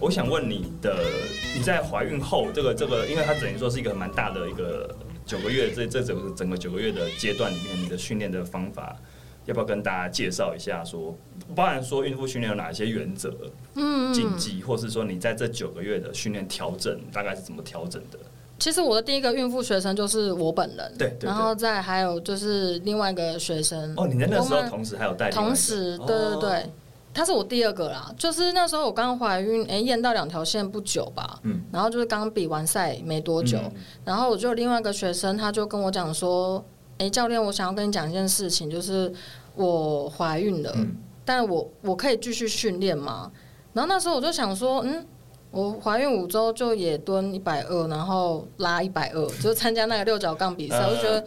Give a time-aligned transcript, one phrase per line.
[0.00, 0.96] 我想问你的，
[1.54, 4.88] 你在怀孕后这个这个，因为它等于说是一个蛮大的一个
[5.26, 8.96] 九个月，这这整个整个九个月的阶段里面，你的训练的方法，
[9.44, 11.00] 要不要跟大家介绍一下说？
[11.00, 11.18] 说
[11.54, 13.32] 包含说孕妇训练有哪些原则、
[13.74, 18.18] 嗯禁忌，或是说你在这九个月的训练调整大概是怎么调整的？
[18.58, 23.92] 其实我的第一个孕妇学生就是我本人，对，对，对，然后再还有就是另外一个学生。
[23.96, 25.30] 哦，你在那时候同时还有带？
[25.30, 26.50] 同时，对对对。
[26.50, 26.70] 哦
[27.12, 33.72] 他是我第二个啦，就是那时候我刚怀孕，哎、欸，验到两条线不久吧，嗯，然后就是刚比完赛没多久，嗯，
[34.04, 36.64] 然后我就另外一个学生，他就跟我讲说，
[36.98, 39.12] 哎、欸，教练，我想要跟你讲一件事情，就是
[39.56, 43.30] 我怀孕了，嗯，但我我可以继续训练吗？
[43.72, 45.04] 然后那时候我就想说，嗯，
[45.50, 51.26] 我怀孕五周就也蹲一百二，然后拉一百二，就参加那个六角杠比赛，呃，我就觉得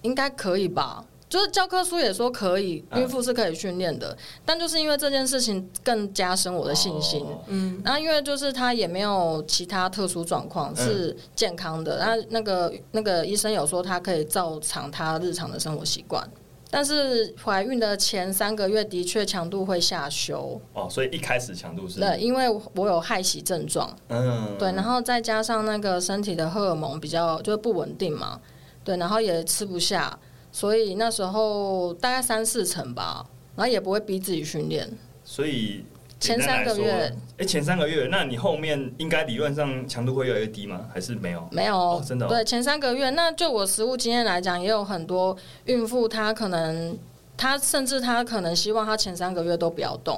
[0.00, 1.04] 应该可以吧。
[1.34, 7.26] 就是教科书也说可以，孕妇是可以训练的，但就是因为这件事情更加深我的信心。
[7.48, 11.98] 嗯，然后因为就是他也没有其他特殊状况，是健康的。
[11.98, 16.24] 然后那个那个医生有说他可以照常他日常的生活习惯，
[16.70, 20.60] 但是怀孕的前三个月的确强度会下修。
[20.72, 21.98] 哦，所以一开始强度是？
[21.98, 23.92] 对，因为我有害喜症状。
[24.06, 28.40] 嗯，对，然后再加上那个身体的荷尔蒙比较就是不稳定嘛，
[28.84, 30.16] 对，然后也吃不下。
[30.54, 34.88] 所以那时候大概三四成吧，然后也不会逼自己训练。
[35.24, 35.84] 所以
[36.20, 40.88] 前三个月，哎、欸，前三个月，那你后面应该理论上强度会越来越低吗？
[40.94, 41.48] 还是没有？
[41.50, 42.28] 没有，哦、真的、哦。
[42.28, 46.96] 对，前三个月，那就我实务经验来讲，也有很多孕妇，她可能，
[47.36, 50.16] 她甚至她可能希望她前三个月都不要动。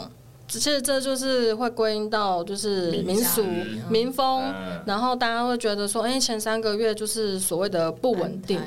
[0.49, 3.45] 其实这就是会归因到就是民俗
[3.91, 4.45] 民风，
[4.87, 8.61] 然后大家会觉得说，哎，前三个月就是所谓的不稳定，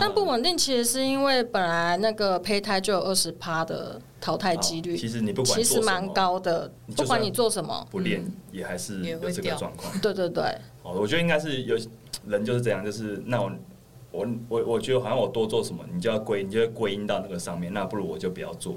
[0.00, 7.86] 但不稳定其实是因为本来那个胚胎就有二十趴的淘汰几率，其实你不管其实蛮高的，不管你做什么。
[7.90, 9.92] 不练也还是有这个状况。
[10.00, 10.44] 对对对，
[10.82, 11.76] 哦，我觉得应该是有
[12.26, 13.50] 人就是这样，就是那我
[14.12, 18.76] 我我我觉得好像我多做什么，你就要归你就会归因到那个上面，那不如我就不要做。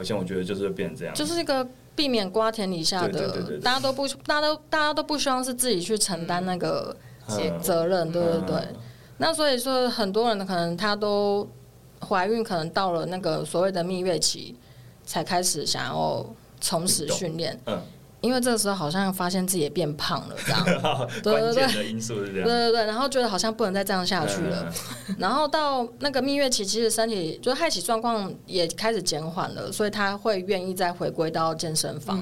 [0.00, 6.96] 好像我觉得就是变成这样，就是一个避免瓜田李下的，大家都不，大家都大家都不希望是自己去承担那个
[7.60, 8.68] 责任，对对对。
[9.18, 11.46] 那所以说，很多人可能他都
[12.08, 14.56] 怀孕，可能到了那个所谓的蜜月期，
[15.04, 16.24] 才开始想要
[16.62, 17.60] 重拾训练。
[18.20, 20.64] 因为这个时候好像发现自己也变胖了，这样，
[21.22, 24.72] 对对对，的因素是这样，对对对，然后觉得好像不能再这样下去了，
[25.18, 32.20] 然后到那个蜜月期，其实身体就是害喜状况也开始减缓了，所以他会愿意再回归到健身房。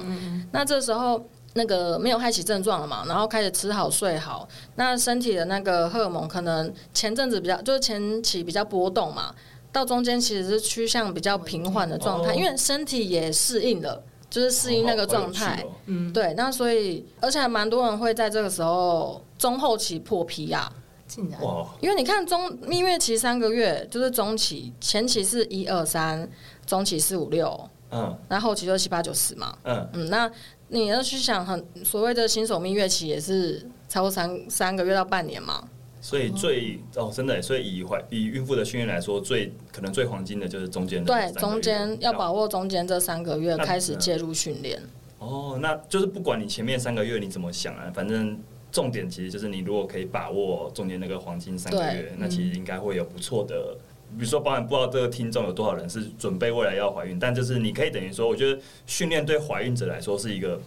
[0.53, 1.21] 那这时候
[1.55, 9.35] 那个没有害喜症状了嘛，然后开始吃好睡好，那身体的那个荷尔蒙可能前阵子比较就是前期比较波动嘛，
[9.73, 14.01] 到中间其实是趋向比较平缓的状态，因为身体也适应了。
[14.31, 20.71] 就是适应那个状态，嗯，对，那所以而且还蛮多人会在这个时候中后期破皮啊，
[21.07, 21.41] 竟然，
[21.81, 26.29] 因为你看中蜜月期三个月就是中期，前期是一二三，
[26.67, 29.89] 中期四五六，嗯，然后后期就七八九十嘛，嗯。
[29.95, 30.31] 嗯，那
[30.69, 35.67] 你要去想很所谓的新手蜜月期也是超过三三个月到半年嘛。
[36.01, 44.81] 所以最哦，真的，所以以怀以孕妇的训练来说，最可能最黄金的就是中间的对，中间要把握中间这三个月开始介入训练。
[45.19, 48.39] 哦，那就是不管你前面三个月你怎么想啊，反正
[48.71, 53.77] 重点其实就是你如果可以把握中间那个黄金三个月，那其实应该会有不错的。
[54.17, 60.61] 比如说，包含不知道这个听众有多少人是准备未来要怀孕，但就是你可以等于说，我觉得训练对怀孕者来说是一个，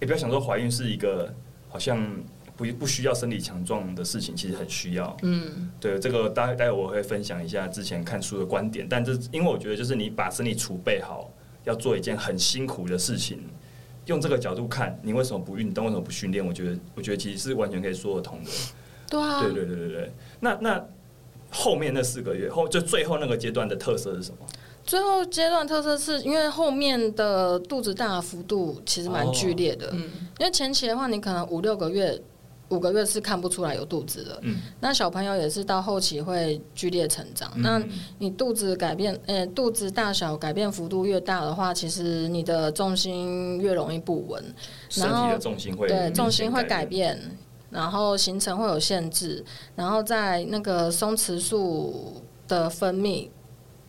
[0.00, 1.32] 也不要想说怀孕是一个
[1.68, 2.10] 好像。
[2.58, 5.16] 不不需要身体强壮的事情，其实很需要。
[5.22, 8.84] 嗯，对，这个待待会我会分享一下之前看书的观点。
[8.90, 11.30] 但这因为我觉得，就是你把身体储备好，
[11.62, 13.44] 要做一件很辛苦的事情，
[14.06, 16.44] 用这个角度看，你为什么不运动，为什么不训练？
[16.44, 18.50] 我觉得，我觉得其实是完全可以说得通的。
[19.08, 20.12] 对啊，对对对对对。
[20.40, 20.84] 那那
[21.52, 24.38] 后面那四个月后，就最后那个阶段的特色是什么？
[24.84, 29.86] 最后阶段特色是因为后面的肚子大幅度其实蛮剧烈的。
[29.86, 29.90] 哦。
[29.92, 30.10] 嗯，
[30.40, 32.20] 因为前期的话，你可能五六个月。
[32.70, 37.50] 五个月是看不出来有肚子的，嗯，那小朋友也是到后期会剧烈成长。
[37.56, 37.82] 嗯、那
[38.18, 44.42] 你肚子改变，呃、欸，肚子大小改变幅度越大的话，其实你的重心越容易不稳，
[44.96, 47.18] 然后身体的重心会对重心会改变，
[47.70, 49.42] 然后行程会有限制，
[49.74, 53.30] 然后在那个松弛素的分泌，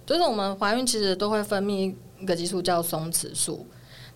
[0.05, 3.67] 就是我们怀孕其实都会分泌一个激素叫松弛素，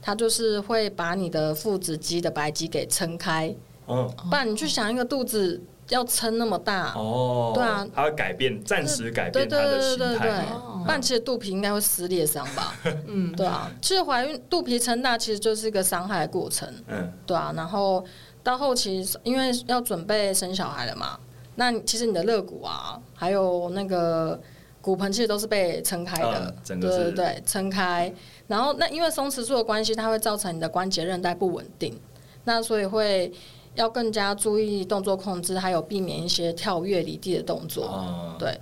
[0.02, 3.54] 它就是会把你的腹直肌的白肌给撑开。
[3.88, 10.06] 嗯，不然你去想一个肚子要撑那么大哦，对啊，它会改变，暂时改变它的形态。
[10.06, 12.76] 对对对不然其实肚皮应该会撕裂伤吧？
[13.08, 16.68] 嗯， 对啊，其实怀孕肚皮撑大其实就是一个伤害的过程。
[16.88, 18.04] 嗯，对啊，然后
[18.42, 21.20] 到后期因为要准备生小孩了嘛，
[21.56, 24.40] 那其实你的肋骨啊，还有那个
[24.82, 28.14] 骨盆其实都是被撑开的，对对对，撑开。
[28.48, 31.98] 然后那因为松弛术的关系，它会造成你的关节韧带不稳定，
[32.46, 33.32] 那所以会。
[33.76, 37.90] 要更加注意动作控制，还有避免一些跳跃离地的动作。
[38.08, 38.60] 嗯、对，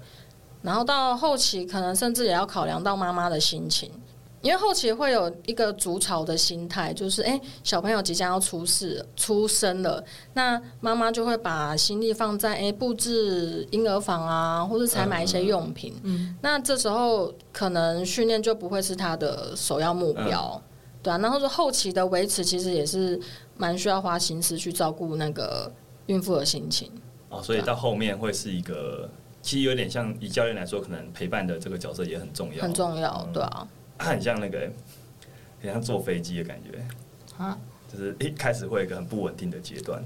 [0.61, 3.91] 然后到后期可能甚至也要考量到妈妈的心情，
[4.41, 10.01] 因为后期会有一个逐潮的心态，就是哎，小朋友即将要出世出生了，
[10.33, 15.93] 那妈妈就会把心力放在哎布置婴儿房啊，或者采买一些用品。
[16.03, 20.53] 嗯，那这时候可能训练就不会是他的首要目标。
[20.55, 20.61] 嗯、
[21.03, 23.19] 对啊，然后说后期的维持其实也是。
[23.61, 25.71] 蛮需要花心思去照顾那个
[26.07, 26.91] 孕妇的心情。
[27.29, 29.07] 哦，所以到后面会是一个，
[29.39, 33.67] 其实有点像以教练来说，可能陪伴的这个角色也很重要，很重要，对啊，
[33.99, 34.67] 很像那个，
[35.61, 36.83] 很像坐飞机的感觉。
[37.37, 37.55] 啊，
[37.87, 40.03] 就是一开始会有一个很不稳定的阶段，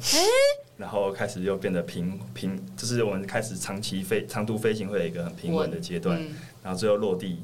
[0.75, 6.21] 然后开始又变得平平，就是我们开始长期飞长途飞行会有一个很平稳的阶段，
[6.61, 7.39] 然后最后落地。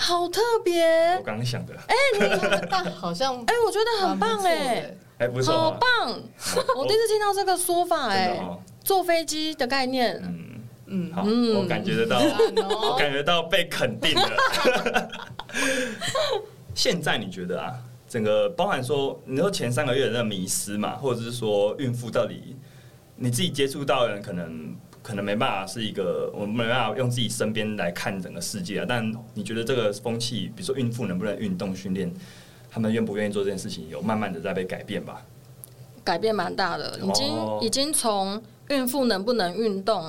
[0.00, 0.86] 好特别！
[1.16, 6.10] 我刚刚想的，哎，你但好像， 哎，我觉得很棒，哎，哎，不错，好棒！
[6.76, 8.38] 我第一次听到这个说法，哎，
[8.82, 11.22] 坐飞机的概念，嗯嗯，好，
[11.58, 12.18] 我感觉得到，
[12.90, 15.10] 我感觉到被肯定了。
[16.74, 17.74] 现在你觉得啊，
[18.08, 22.56] 整个包含说，你说前三个月的那迷失嘛，或者是说孕妇到底
[23.16, 24.76] 你自己接触到的人可能。
[25.00, 28.86] 可能没办法是一个，我们没办法用自己身边来看整个世界啊。
[28.86, 32.12] 但你觉得这个风气，比如说孕妇能不能运动训练，
[32.78, 35.20] 他们愿不愿意做这件事情，有慢慢的在被改变吧？
[36.04, 40.08] 改变蛮大的，已经、哦、已经从孕妇能不能运动，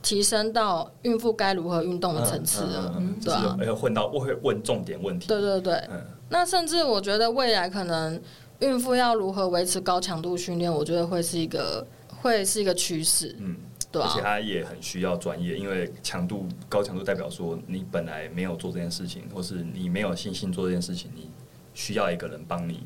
[0.00, 2.94] 提升到孕妇该如何运动的层次了。
[2.96, 5.28] 嗯嗯嗯、对啊，没有混到我会问重点问题。
[5.28, 8.18] 对对对，嗯、那甚至我觉得未来可能
[8.60, 11.86] 孕妇要如何维持高强度训练，我觉得会是一个
[12.22, 13.36] 会是一个趋势。
[13.38, 13.54] 嗯。
[13.90, 21.30] 对而且他也很需要专业，因为强度高强度代表说你本来没有做这件事情，或是你没有信心做这件事情，你
[21.78, 22.82] 需要一个人帮你，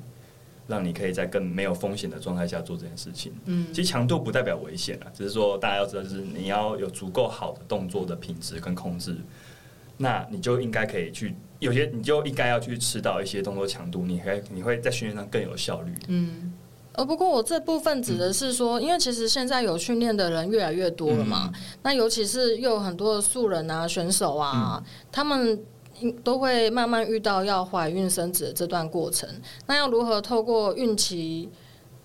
[0.66, 3.32] 让你可以在更没有风险的状态下做这件事情。
[3.46, 9.16] 嗯，其实强度不代表危险啊，只是说大家要知道，就是你要有足够好的动作的品质跟控制，
[9.96, 15.94] 那你就应该可以去有些，你就应该要去吃到一些动作强度，你会你会在训练上更有效率。
[16.08, 16.52] 嗯。
[16.94, 21.50] 呃，不过我这部分指的是说，因为其实现在有训练的人越来越多了嘛，
[21.82, 25.58] 那尤其是又有很多的素人啊、选手啊，他们
[26.10, 29.28] 都会慢慢遇到要怀孕生子的这段过程。
[29.66, 31.48] 那要如何透过孕期，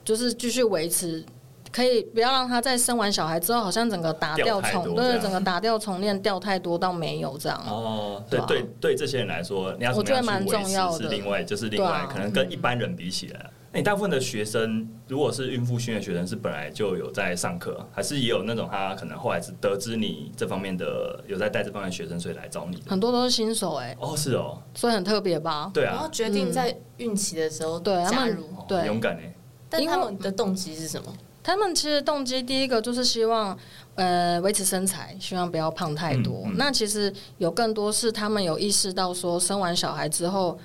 [0.03, 1.25] 就是继续维持，
[1.71, 7.63] 可以不要让他在生完小孩之后，好像整个打掉重，对，整个打掉重练掉太多到没有这样。
[7.67, 11.03] 哦，对对对，这些人来说，你要我觉得蛮重要的。
[11.03, 13.49] 是另外，就是另外，可能跟一般人比起来。
[13.73, 22.81] 你大部分的学生，如果是孕妇训练学生，是本来就有在上课，还是也有那种他可能后来是得知你这方面的有在带这方面的学生，所以来找你？
[22.87, 23.97] 很多都是新手哎、欸。
[23.99, 25.69] 哦，是哦，所以很特别吧？
[25.73, 25.93] 对啊。
[25.93, 29.35] 然后决定在孕期的时候加入，嗯、对，勇敢哎。
[29.69, 31.13] 但他们的动机是什么？
[31.43, 33.55] 他们其实动机第一个就是希望
[33.95, 36.43] 呃维持身材，希望不要胖太多。
[36.45, 40.57] 嗯嗯、那其实有更多是他们有意识到说，生完小孩之后。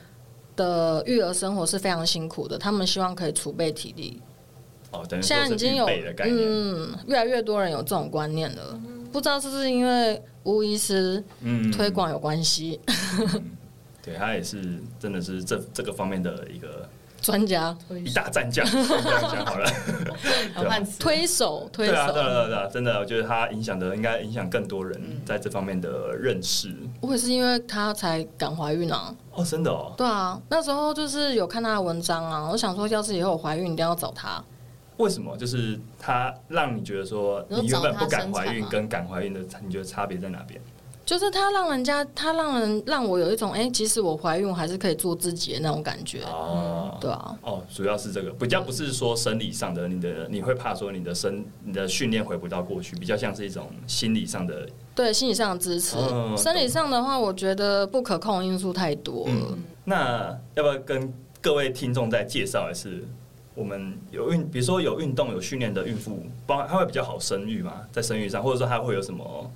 [0.57, 4.21] 的育儿生活是非常辛苦的，他们希望可以储备体力。
[4.91, 5.87] 哦，等于现在已经有
[6.25, 11.23] 嗯，越来越多人有这种观念了，嗯、不知道是不是因为吴医师
[11.73, 12.81] 推广有关系？
[12.87, 13.51] 嗯嗯、
[14.03, 16.89] 对他也是，真的是这这个方面的一个。
[17.23, 19.71] 专家一大战将， 这样讲好了。
[20.99, 26.75] 推手，推手，对啊，对啊，对啊，真的，我觉得他影响的应该影响更多人在这方面的认识。
[27.01, 29.15] 我也是因为他才敢怀孕啊！
[29.35, 29.93] 哦，真的哦。
[29.97, 34.43] 对啊，那时候就是有看他的文章啊，我想说，要是以后我怀孕，一定要找他。
[34.99, 35.37] 为什么？
[35.37, 40.61] 就是他让你觉得说，你原本不敢怀孕跟敢怀孕的，你觉得差别在哪边？
[41.05, 46.23] 就是他让人家，他让人让我有一种，哎、欸，即使我怀孕，我还是可以做自己的那种感觉。
[46.23, 47.37] 哦，对啊。
[47.43, 54.69] 哦，主要是这个，比较不是说生理上的，你的你会怕说你的生你的训练回不到过去，比较像是一种心理上的。
[54.95, 55.97] 对，心理上的支持。
[55.97, 59.33] 哦、生理上的话，我觉得不可控因素太多了。
[59.35, 63.05] 嗯、那要不要跟各位听众再介绍一次？
[63.55, 67.83] 我们有运，比如说有运动有训练的孕妇，包括她会比较好生育嘛？
[67.91, 69.51] 在生育上，或者说她会有什么？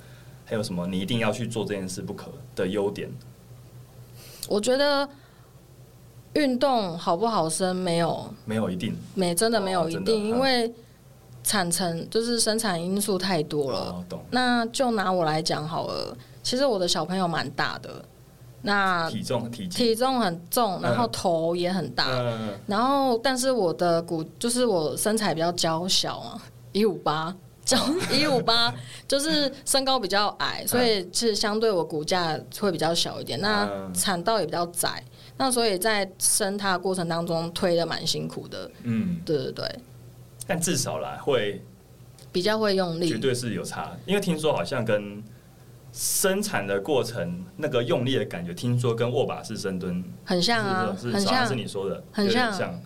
[0.46, 3.10] 还有什么你一定要去做这件事不可的优点？
[4.48, 5.06] 我觉得
[6.34, 10.72] 运动好不好生没有，没有一定，没真的没有一定，哦、因为
[11.42, 14.04] 产程就是生产因素太多了。
[14.30, 18.04] 那就拿我来讲好了，其实我的小朋友蛮大的，
[18.62, 27.34] 那体重体体重很重，然后头也很大，嗯、然后但是我的骨就是我身材比较娇小啊，一五八，
[28.12, 28.72] 一五八
[29.08, 35.02] 就是身高比较矮，所以是相对我骨架会比较小一点，那产道也比较窄。
[35.38, 39.78] 那所以在生它的过程当中推的蛮辛苦的，嗯，对对对，
[40.46, 41.62] 但至少啦会
[42.32, 43.94] 比较会用力，绝对是有差。
[44.06, 45.22] 因为听说好像跟
[45.92, 52.80] 生产的过程那个用力的感觉，听说跟握把式深蹲很像啊，很像，是你说的，很像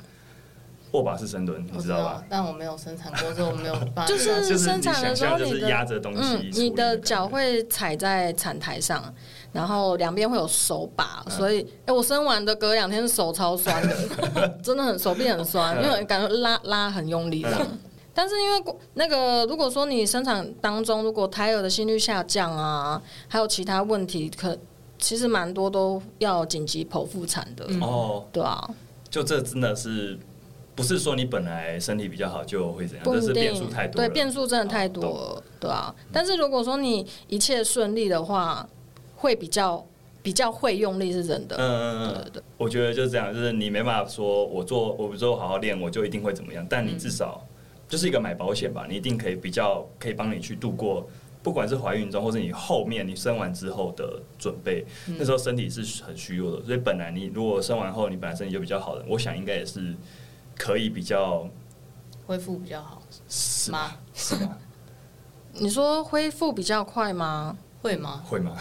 [0.92, 2.24] 握把式深蹲，你知道吧？
[2.28, 4.06] 但我没有生产过，所以我没有办法。
[4.06, 9.12] 就是生产的时候，你压着东西，你的脚会踩在产台上。
[9.52, 17.66] 然后两边会有手把，所以哎，我生完的隔两天手超酸的， 真的很手臂很酸，因为感觉拉拉很用力的。
[18.14, 24.56] 但是因为那个，如果说你生产当中如果胎儿的心率下降啊，还有其他问题，可
[25.00, 28.24] 其实蛮多都要紧急剖腹产的哦。
[28.30, 28.70] 对啊，
[29.08, 30.16] 就这真的是
[30.74, 33.04] 不是说你本来身体比较好就会怎样？
[33.06, 35.94] 这是变数太多，对，变数真的太多了，对啊。
[36.12, 38.68] 但是如果说你一切顺利的话。
[39.22, 39.86] 会比较
[40.22, 47.46] 比较会用力是真的，嗯嗯嗯，对对，我觉得就是这样，就是你没办法说我做，我不做好好练，我就一定会怎么样，但你至少
[47.86, 51.06] 就是一个买保险吧，你一定可以比较可以帮你去度过，
[51.42, 54.86] 不管是怀孕中或是你后面你生完之后的准备，
[55.18, 59.94] 那时候身体是很虚弱的，所以本来你如果生完后你本来身体就比较好的，我想应该也是
[60.60, 61.48] 可以比较
[62.26, 63.00] 恢复比较好，
[63.30, 63.92] 是吗？
[64.12, 64.58] 是吗？
[65.54, 67.56] 你说恢复比较快吗？
[67.80, 68.22] 会吗？
[68.28, 68.54] 会吗？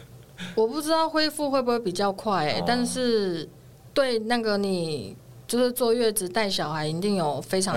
[0.56, 3.46] 我不知道恢复会不会比较快，欸，但是
[3.92, 5.14] 对那个你
[5.46, 7.76] 就是坐月子带小孩一定有非常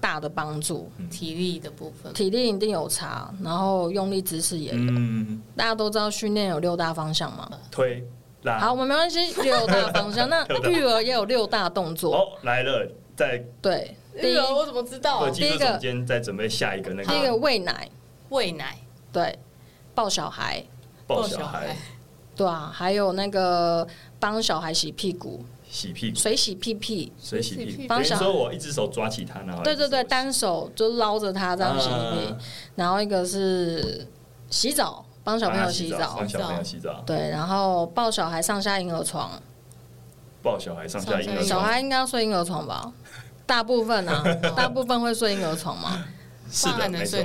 [0.00, 4.92] 大的帮助，体力的部分，体力一定有差，然后用力姿势也有。
[5.56, 8.06] 大家都知道训练有六大方向嘛，推
[8.42, 8.60] 拉。
[8.60, 10.28] 好，我们没关系，六大方向。
[10.28, 12.14] 那 育儿也有六大动作。
[12.14, 15.28] 哦，来了，在对育儿我怎么知道？
[15.30, 17.88] 第一个总监在准备下一个那个，第一个喂奶，
[18.28, 18.78] 喂奶，
[19.12, 19.38] 对，
[19.94, 20.64] 抱小孩，
[21.06, 21.76] 抱小孩。
[22.36, 23.86] 对啊，还有那个
[24.18, 27.86] 帮小孩洗屁股，洗屁股，水洗屁屁，水洗屁屁。
[27.86, 32.34] 帮小孩，说我一只手抓起他，然后对对对，单手就捞着他这样洗屁屁。
[32.74, 34.04] 然后一个是
[34.50, 37.04] 洗澡，帮小朋友洗澡，帮小朋友洗澡。
[37.06, 39.40] 对，然后抱小孩上下婴儿床，
[40.42, 41.46] 抱小孩上下婴儿床。
[41.46, 42.92] 小孩应该要睡婴儿床吧？
[43.46, 44.22] 大部分啊，
[44.56, 46.04] 大部分会睡婴儿床吗？
[46.50, 47.18] 是的，没错。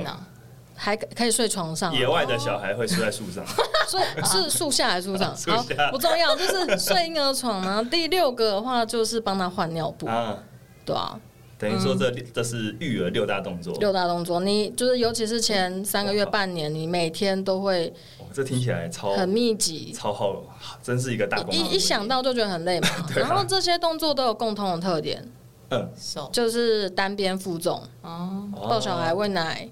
[0.82, 3.44] 还可以睡床上，野外的小孩会睡在树上，
[3.86, 5.36] 睡是树下还是树上？
[5.52, 5.62] 好，
[5.92, 7.84] 不重要，就是睡婴儿床呢。
[7.90, 10.08] 第六个的话就是帮他换尿布，
[10.86, 11.20] 对啊，
[11.58, 17.92] 等于说这这是育儿六大动作，六大动作，你就是尤其是前三个月半年，你每天都会，
[18.32, 20.34] 这听起来超很密集，超好，
[20.82, 21.52] 真是一个大工。
[21.54, 22.88] 一一想到就觉得很累嘛。
[23.14, 25.22] 然后这些动作都有共同的特点，
[25.70, 25.88] 嗯，
[26.32, 29.68] 就是单边负重，哦，抱小孩、喂奶。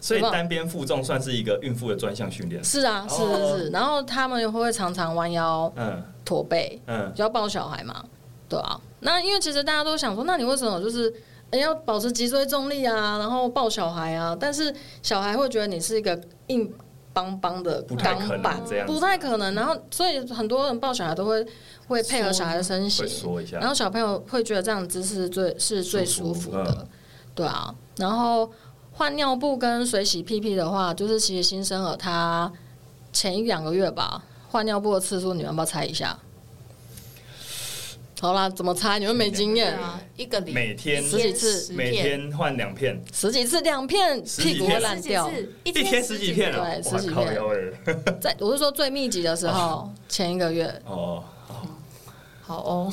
[0.00, 2.62] 所以单边负重算是一个孕妇的专项训练。
[2.64, 3.70] 是啊，是是是。
[3.70, 8.04] 然后他们会常常弯腰、嗯，驼背，嗯，就要抱小孩嘛，
[8.48, 8.80] 对啊。
[8.98, 11.14] 那因为其实大家都想说，那你为什么就是
[11.50, 14.36] 哎要保持脊椎重力啊，然后抱小孩啊？
[14.38, 16.68] 但是小孩会觉得你是一个硬
[17.12, 19.54] 邦邦的钢板，这样不太可能。
[19.54, 21.46] 然后所以很多人抱小孩都会
[21.92, 23.06] 会配合小孩的身形，
[23.52, 26.88] 然后小朋友会觉得这样姿势最是最舒服的，
[27.34, 27.74] 对啊。
[27.96, 28.50] 然后。
[28.94, 32.52] 换尿布跟水洗屁屁的话，就是其实新生儿他
[33.10, 36.16] 前一两个月吧，换尿布的次数，你们要不要猜一下？
[38.20, 38.98] 好啦，怎么猜？
[38.98, 39.98] 你们没经验啊？
[40.14, 45.28] 一个每天十几次，每天换两片，十几次两片，屁股会烂掉。
[45.64, 47.34] 一天十几片，对，十几片。
[48.20, 50.66] 在我是说最密集的时候，前一个月。
[50.84, 51.24] 哦，
[52.42, 52.92] 好哦。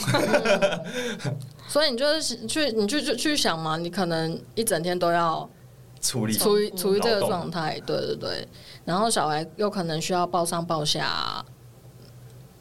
[1.68, 5.50] 所以你就是去，你去去去想嘛，你可能一整天都要。
[6.02, 8.48] 处理处于处于这个状态，对对对，
[8.86, 11.44] 然后小孩又可能需要抱上抱下，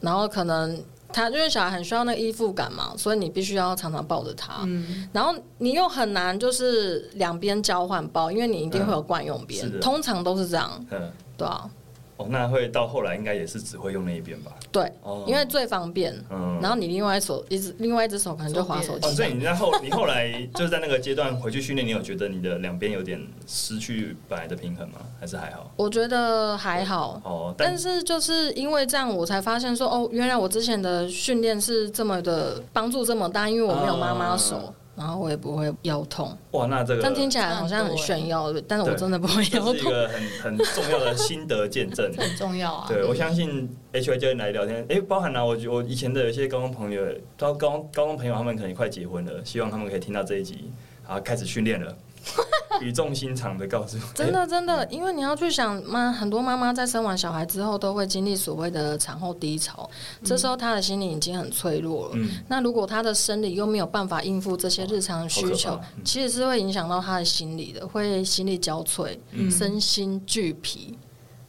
[0.01, 11.71] 然后可能他因为小孩很需要那个依附感嘛，所以你必须要常常抱着他，嗯，然后你又很难就是两边交换抱，因为你一定会有惯用边，嗯，通常都是这样，嗯，对啊。
[12.19, 14.53] 哦，那会到后来应该也是只会用那一边吧？
[14.73, 14.93] 对，
[15.25, 16.13] 因为最方便。
[16.31, 19.07] 嗯，然后你另外一手一只，另外一只手可能就滑手机。
[19.07, 24.99] 哦，所以你在后，你后来就是在那个阶段回去训练，你有觉得你的两边有点失去本来的平衡吗？
[25.21, 25.71] 还是还好？
[25.77, 27.21] 我觉得还好。
[27.25, 34.75] 哦，但是就是因为这样，我才发现说，哦，原来我之前的训练是这么的帮助这么大，因为我没有妈妈手。
[34.99, 36.37] 然后我也不会腰痛。
[36.51, 39.73] 哇，那这个但听起来好像很炫耀，但是我真的不会腰痛。
[39.73, 42.87] 这是一个很很重要的心得见证， 很重要啊。
[42.89, 47.03] 对，我相信 H Y 教练来聊天，哎，包含了我我以前的有些高中朋友，
[47.39, 50.73] 高高高中朋友，他们可能快结婚了，希望他们可以听到这一集，
[51.07, 51.97] 然后开始训练了。
[52.81, 59.89] 语重心长的告诉我，真的真的，因为你要去想妈，很多妈妈在生完小孩之后都会经历所谓的产后低潮，
[60.21, 62.13] 嗯、这时候她的心理已经很脆弱了。
[62.15, 70.97] 嗯、那如果她的生理又没有办法应付这些日常需求，哦嗯、其实是会影响到她的心理的，会心力交瘁，嗯、身心俱疲。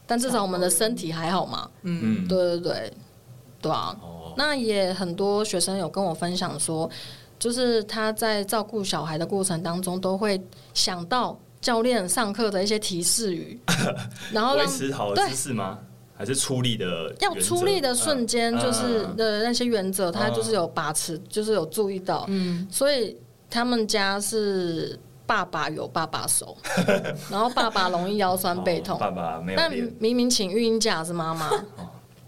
[0.07, 1.69] 但至少我们的身体还好嘛？
[1.83, 2.93] 嗯，对对对，
[3.61, 3.95] 对啊。
[4.01, 6.89] 哦、那也很多学生有跟我分享说。
[7.39, 10.39] 就是他在照顾小孩的过程当中，都会
[10.73, 13.57] 想到教练上课的一些提示语，
[14.31, 15.79] 然后维持好的姿势吗？
[16.17, 17.15] 还是出力的？
[17.21, 22.25] 要出力的瞬间，就是的那些原则，他就是有把持，就是有注意到。
[22.27, 23.15] 嗯，所以
[23.49, 26.57] 他们家是爸爸有爸爸手，
[27.31, 29.57] 然后爸爸容易腰酸背痛，爸爸没有。
[29.57, 31.49] 但明明请育婴假是妈妈，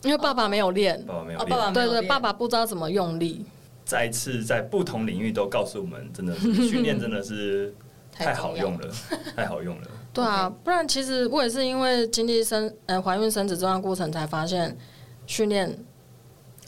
[0.04, 3.46] 因为爸爸没有练，爸爸没有练，对对，爸爸不知道怎么用力。
[3.92, 7.76] 再次在不同领域都告诉我们，真的训练真的是
[8.10, 8.90] 太好用了，
[9.36, 9.88] 太好用了。
[10.14, 14.74] 对啊，不然其实我也是因为经历生呃怀孕生子这段过程，才发现
[15.28, 15.78] 训练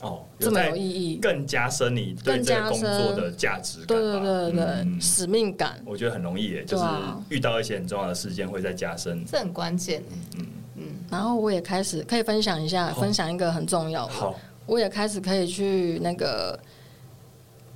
[0.02, 3.86] 哦这么有意义，更加深你对这个工作的价值感。
[3.86, 6.84] 对对对对，使命感，我觉得很容易耶，就是
[7.30, 10.02] 遇到一些很重要的事件会再加深，这很关键。
[10.36, 16.60] 嗯嗯，然后我也开始可以分享一下，分享一个很重要的，好，我也开始可以去那个。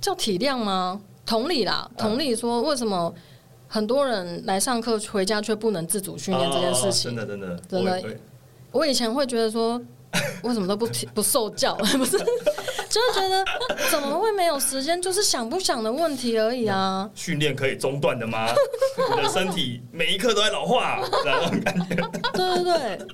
[0.01, 0.99] 叫体谅吗？
[1.25, 3.13] 同理啦，同理说，为什么
[3.67, 7.15] 很多人来上课回家却不能自主训练这件事情？
[7.15, 8.17] 真的，真的，真的。
[8.71, 9.79] 我以前会觉得说，
[10.41, 11.75] 为什么都不 不受教？
[11.97, 13.45] 不是，就是觉得
[13.91, 14.99] 怎么会没有时间？
[14.99, 17.07] 就是想不想的问题而已啊。
[17.13, 18.47] 训练可以中断的吗？
[19.15, 20.99] 你的身体每一刻都在老化。
[22.33, 23.07] 对对对。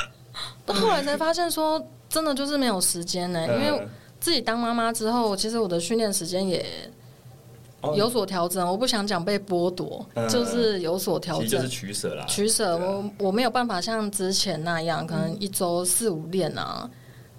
[0.65, 3.86] 到后来才发现说，真的就是没有时间呢，因为。
[4.25, 6.66] 自己当妈妈之后，其实我的训练时间也
[7.96, 8.68] 有所调整。
[8.68, 12.25] 我不想讲被剥夺，就是有所调整，就是取舍啦。
[12.25, 16.90] 取舍，我我没有办法像之前那样，可能一周四五练啊，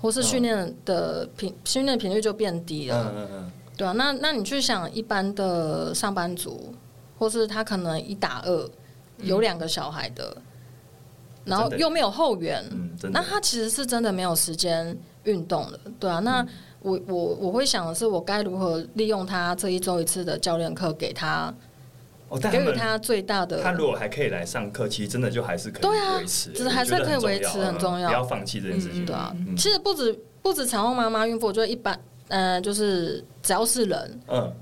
[0.01, 3.13] 或是训练的频训练频率就变低了。
[3.17, 6.73] 嗯嗯对啊，那那你去想一般的上班族，
[7.19, 8.71] 或是他可能一打二
[9.19, 10.37] 有两个小孩的，
[11.45, 12.65] 然后又没有后援，
[13.11, 16.47] 那他其实是真的没有时间运动的，对啊，那。
[16.87, 21.53] 我我我会想的是，我该如何利用他这一周一次的教练课，给他，
[22.41, 23.61] 给予他最大的。
[23.61, 29.05] 他如果还可以来上课，其实真的就还是可以维持，只是还是可以维持，很重要，不要放弃这件事情。
[29.05, 34.53] 对啊，其实不止不止产后妈妈、孕妇，我觉得一般，呃，就是只要是人，嗯，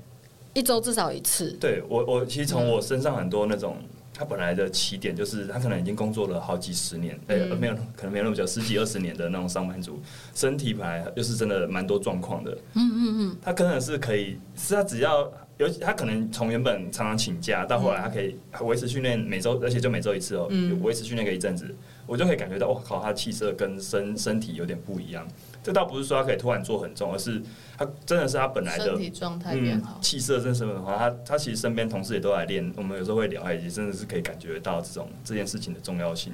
[0.55, 1.51] 一周至少一次。
[1.59, 3.77] 对我我其实从我身上很多那种。
[4.17, 9.99] 他本来的起点就是他可能已经工作了好几十年，哎、嗯欸，没有，可能没有那么久，十几二十年的那种上班族，
[10.33, 12.57] 身体本来就是真的蛮多状况的。
[12.75, 20.49] 嗯嗯嗯，他可能是可以，是他只要，尤其他可能从原本常常请假，到后来他可以维持训练，每周，而且就每周一次哦，
[20.81, 21.75] 维持训练个一阵子，
[22.07, 25.27] 我就可以感觉到，我靠，他的气色跟身身体有点不一样。
[25.65, 27.41] 这倒不是说他可以突然做很重，而是
[27.75, 30.95] 他真的是他本来的身体状态变好，气色真是很好。
[30.95, 36.31] 他他其实身边同事也都来练，我们有时候会聊，也真的是可以感觉到这种这件事情的重要性。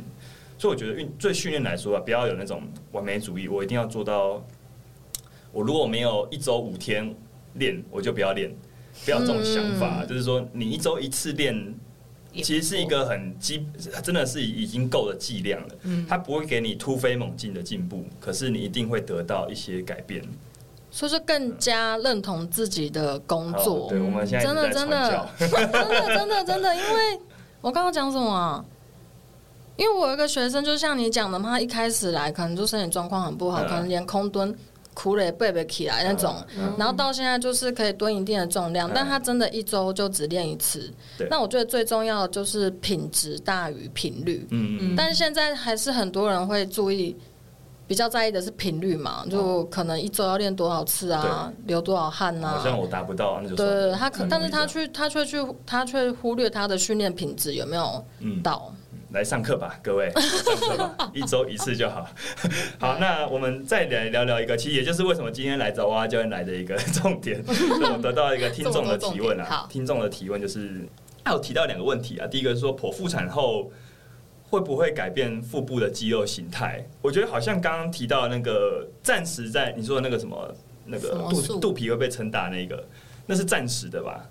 [0.58, 4.46] 所以我觉得运对训练来说啊，不要有那种完美主义，我一定要做到。
[5.54, 7.15] 我如果没有一周五天
[7.54, 8.54] 练，我就不要练，
[9.06, 10.04] 不要这种想法。
[10.06, 11.74] 就是说，你一周一次练。
[12.36, 13.65] 其实是一个很基，
[14.04, 15.76] 真的是已经够的剂量了。
[15.84, 20.24] 嗯，它不会给你突飞猛进的进步，可是你一定会得到一些改变。
[20.89, 23.88] 所以说，更加认同自己的工作。
[23.89, 27.20] 对，我们现在真的真的 真的真的真的，因为
[27.62, 28.63] 我刚刚讲什么啊？
[29.78, 34.56] 因为我有一个学生，就像你讲的嘛，他一开始来可能就身体状况很不好，可能连空蹲。
[34.93, 36.36] 苦累背不起来那种，
[36.77, 40.91] 然后到现在就是可以蹲一定的重量，但他真的一周就只练一次。
[41.30, 44.45] 那我觉得最重要的就是品质大于频率。
[44.51, 44.95] 嗯嗯。
[44.95, 47.15] 但是现在还是很多人会注意，
[47.88, 52.49] 比较在意的是频率嘛，就可能一周要练多少次啊，流多少汗啊。
[52.58, 58.04] 好像我达不到，那就对，他可，但是他去，他却去，他却忽略他的训练品质有没有
[58.43, 58.73] 到。
[59.12, 62.08] 来上课吧，各位， 上课吧，一周一次就好。
[62.80, 69.67] 好，那我们再来聊聊一个，其实也就是为什么今天来找蛙教练来的一个 重点，我们得到一个听众的提问啊。
[69.69, 70.88] 听众的提问就是，
[71.24, 72.28] 他有提到两个问题啊。
[72.28, 73.71] 第一个是说，剖腹产后
[74.50, 76.86] 会不会改变腹部的肌肉形态？
[77.02, 82.88] 我觉得好像刚刚提到那个暂时在你说的那个什么那个肚肚皮会被撑大那个，
[83.26, 84.26] 那是暂时的吧？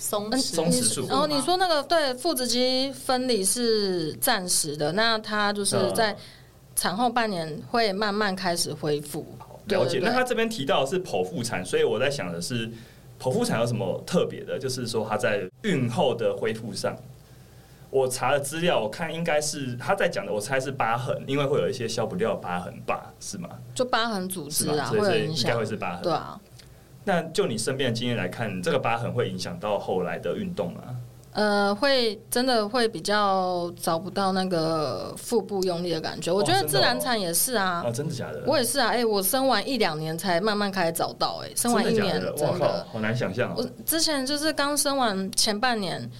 [0.00, 1.06] 松松弛素。
[1.06, 6.16] 然后你说那个对腹直肌分离是暂时的，那它就是在
[6.74, 9.24] 产后半年会慢慢开始恢复。
[9.66, 10.00] 了解。
[10.02, 12.68] 那他这边提到的是剖腹产，所以我在想的是
[13.20, 14.58] 剖腹产有什么特别的？
[14.58, 16.96] 就是说他在孕后的恢复上。
[17.90, 23.48] 我查了资料，我看应该是他在讲的，我猜是疤痕，因为会有一些消不掉的疤痕吧，是吗？
[23.74, 26.02] 就疤痕组织啊，会影响，应该会是疤痕。
[26.02, 26.40] 对啊。
[27.04, 30.80] 那就你身边的经验来看，这个疤痕会影响到后来的运动吗？
[31.32, 36.32] 呃，会真的会比较找不到那个腹部用力的感觉。
[36.32, 37.82] 我觉得自然产也是啊。
[37.86, 38.42] 哦，真的假的？
[38.46, 38.88] 我也是啊。
[38.88, 41.40] 哎，我生完一两年才慢慢开始找到。
[41.44, 43.54] 哎，生完一年真的好难想象。
[43.56, 46.10] 我之前就是刚生完前半年。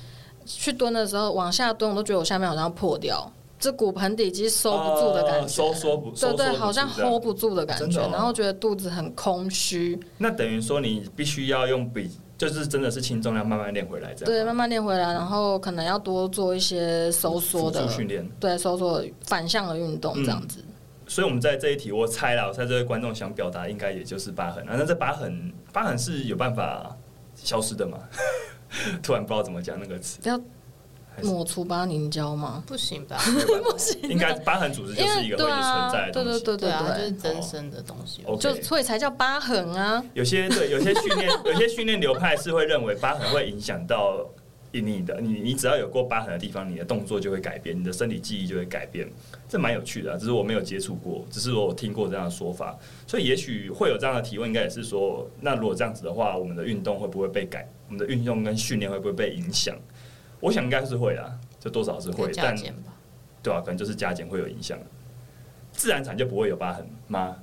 [0.47, 10.01] 去蹲的时候，往下蹲，我都觉得我下面好像要破掉，这骨盆底肌收不住的感觉，收缩不，对对，好像 hold 不住的感觉，然后觉得肚子很空虚。
[10.17, 20.65] 那等于说你必须要用比，就是真的是轻重量慢慢练回来，这样对，慢慢练回来，然后可能要多做一些收缩的训练，对，收缩反向的运动这样子。
[21.07, 24.77] 所以，我们在这一题，我猜了，我猜这位观众想表达应该也就是疤痕啊。
[24.79, 26.97] 那这疤痕，疤痕是有办法
[27.35, 27.99] 消失的吗？
[29.03, 30.41] 突然不知道怎么讲那个词，不要
[31.23, 32.63] 抹除疤凝胶吗？
[32.67, 33.19] 不行吧？
[33.71, 40.03] 不行，应该疤痕组织就是一个会存在的东西，对对对对啊，就是增生的东西，就所以才叫疤痕啊。
[40.15, 44.27] 有些对，有些训练， 有些训练流派是会认为疤痕会影响到
[44.73, 49.11] 你的，你你只要有过疤痕的地方，你的动作就会改变，你的身体记忆就会改变，
[49.49, 50.17] 这蛮有趣的。
[50.17, 57.69] 只是我没有接触过，只是我听过这样的说法，所以也许会有这样的提问，应该也是说，那如果这样子的话，我们的运动会不会被改？
[57.89, 59.77] 我们的运动跟训练会不会被影响？
[60.41, 62.57] 我想应该是会啦，就多少是会，但
[63.43, 64.79] 对啊，可能就是加减会有影响。
[65.73, 67.37] 自然产就不会有疤痕吗？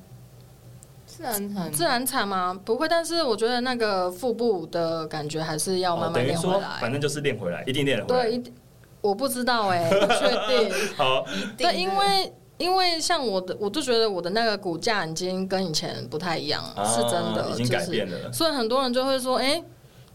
[1.05, 2.59] 自然产，自然产吗？
[2.65, 6.77] 不会，但是我觉得那个腹部的感觉还是要慢慢练回来。
[6.81, 8.23] 反正就是练回来，一定练回来。
[8.23, 8.53] 对，一定
[9.01, 10.95] 我不知道哎、欸， 不确定。
[10.95, 11.25] 好，
[11.57, 18.31] 对，因为因为像我的，我就觉得我的那个骨架已经跟以前不太一样，啊、是真的，已经改变了。
[18.33, 19.63] 所以很多人就会说，哎、欸。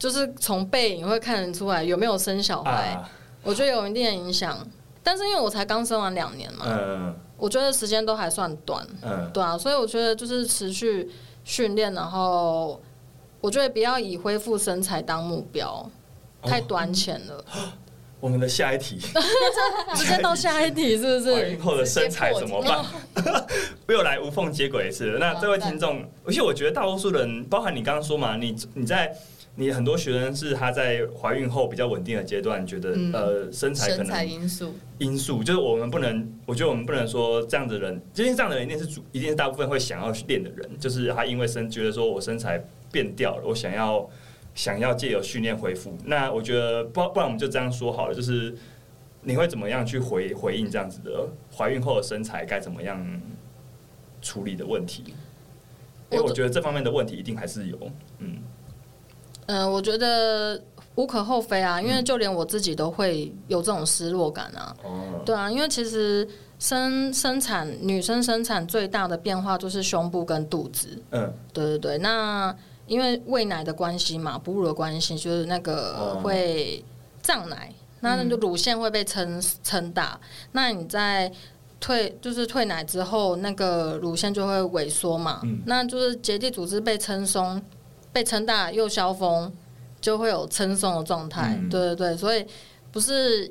[0.02, 3.08] 就是从背影会看得出来有没有生小孩，啊、
[3.44, 4.58] 我觉得有一定的影响。
[5.00, 11.08] 但是因为我才刚生完两年嘛，嗯、我觉得时间都还算短，嗯、对啊，所以我觉得就是持续
[11.44, 12.82] 训练，然后
[13.40, 15.88] 我觉得不要以恢复身材当目标，
[16.42, 17.36] 太短浅了。
[17.54, 17.70] 哦、
[18.18, 18.98] 我们的下一题，
[19.94, 21.32] 直接到下一题是不是？
[21.32, 22.84] 怀孕后的身材怎么办？
[23.86, 25.16] 又 来无缝接轨一次。
[25.20, 29.16] 那这位听众，而且我觉得大多数人，包含你刚刚说嘛，你你在。
[29.54, 44.08] 你很多学生是他在怀孕后比较稳定的阶段，觉得、嗯、呃身材可能因素因素就是我们不能，我觉得我们不能说这样的人，因为这样的人一定是主，一定是大部分会想要去练的人，就是他因为身觉得说我身材变掉了，我想要
[44.54, 45.98] 想要借由训练恢复。
[46.06, 48.54] 那我觉得不不然我们就这样说好了，就是
[49.20, 53.06] 你会怎么样去回回应这样子的怀孕后的身材该怎么样
[54.22, 55.14] 处理的问题？
[56.10, 57.78] 因为我觉得这方面的问题一定还是有，
[58.18, 58.38] 嗯。
[59.46, 60.60] 嗯、呃，我觉得
[60.94, 64.76] 无可厚非啊，因为就连我自己都会有这种失落感啊。
[64.84, 66.26] 嗯、对啊，因为其实
[66.58, 71.02] 生生产女生生产最大的变化就是胸部跟肚子。
[71.10, 71.98] 嗯，对对对。
[71.98, 72.54] 那
[72.86, 76.84] 因为喂奶的关系嘛，哺乳的关系，就是那个会
[77.22, 80.20] 胀奶，嗯、那那就乳腺会被撑撑大。
[80.52, 81.32] 那你在
[81.80, 85.40] 退就是退奶之后，那个乳腺就会萎缩嘛。
[85.44, 87.60] 嗯、那就是结缔组织被撑松。
[88.12, 89.52] 被撑大又消风，
[90.00, 91.58] 就会有撑松的状态。
[91.60, 92.46] 嗯、对对对，所以
[92.90, 93.50] 不是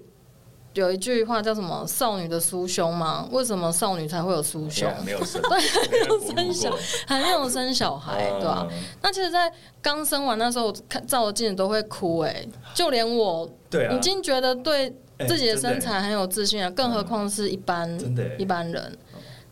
[0.73, 3.27] 有一句话叫什么“少女的酥胸”吗？
[3.31, 4.89] 为什么少女才会有酥胸？
[5.03, 8.67] 没有生， 对，还没有生小，还没有生小孩，对吧？
[9.01, 13.49] 那其实，在刚生完那时候，看照镜子都会哭，哎，就连我，
[13.91, 14.95] 已经觉得对
[15.27, 17.99] 自己的身材很有自信了，更何况是一般
[18.37, 18.97] 一般人。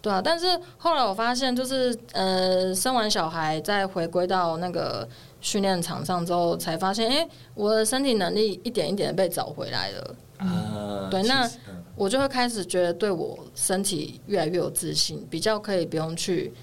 [0.01, 5.07] 对啊，但是后来我发现，就是呃，生完小孩再回归到那个
[5.41, 10.15] 训练场上之后，才发现，哎，我的身体能力一点一点的被找回来了。
[10.38, 11.49] 啊，对，那
[11.97, 16.53] 我就会开始觉得对我身体越来越有自信，比较可以不用去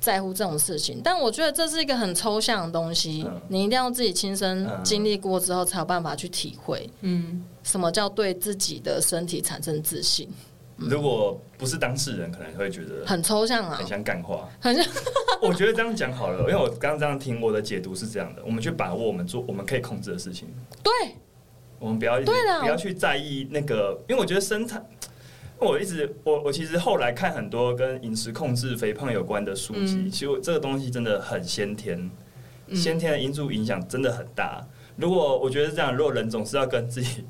[0.00, 0.98] 在乎这种事情。
[1.04, 10.26] 但我觉得这是一个很抽象的东西，你一定要自己亲身经历过之后，才有办法去体会，嗯，什么叫对自己的身体产生自信。
[10.76, 14.48] 如果不是当事人，可能会觉得很抽象啊，很像干话。
[14.60, 14.84] 很像，
[15.40, 20.48] 我觉得这样讲好了，因为我刚刚这样听，我的解读是这样的：我们去把握我们做我们可以控制的事情。
[20.82, 20.92] 对，
[21.78, 24.82] 我们不要对的，不要去在意那个，因为我觉得身材，
[25.58, 32.10] 我一直我我其实后来看很多跟饮食控制、肥胖有关的书籍，嗯、其实这个东西真的很先天，
[32.74, 34.66] 先天的因素影响真的很大。
[34.96, 37.24] 如果我觉得是这样，如果人总是要跟自己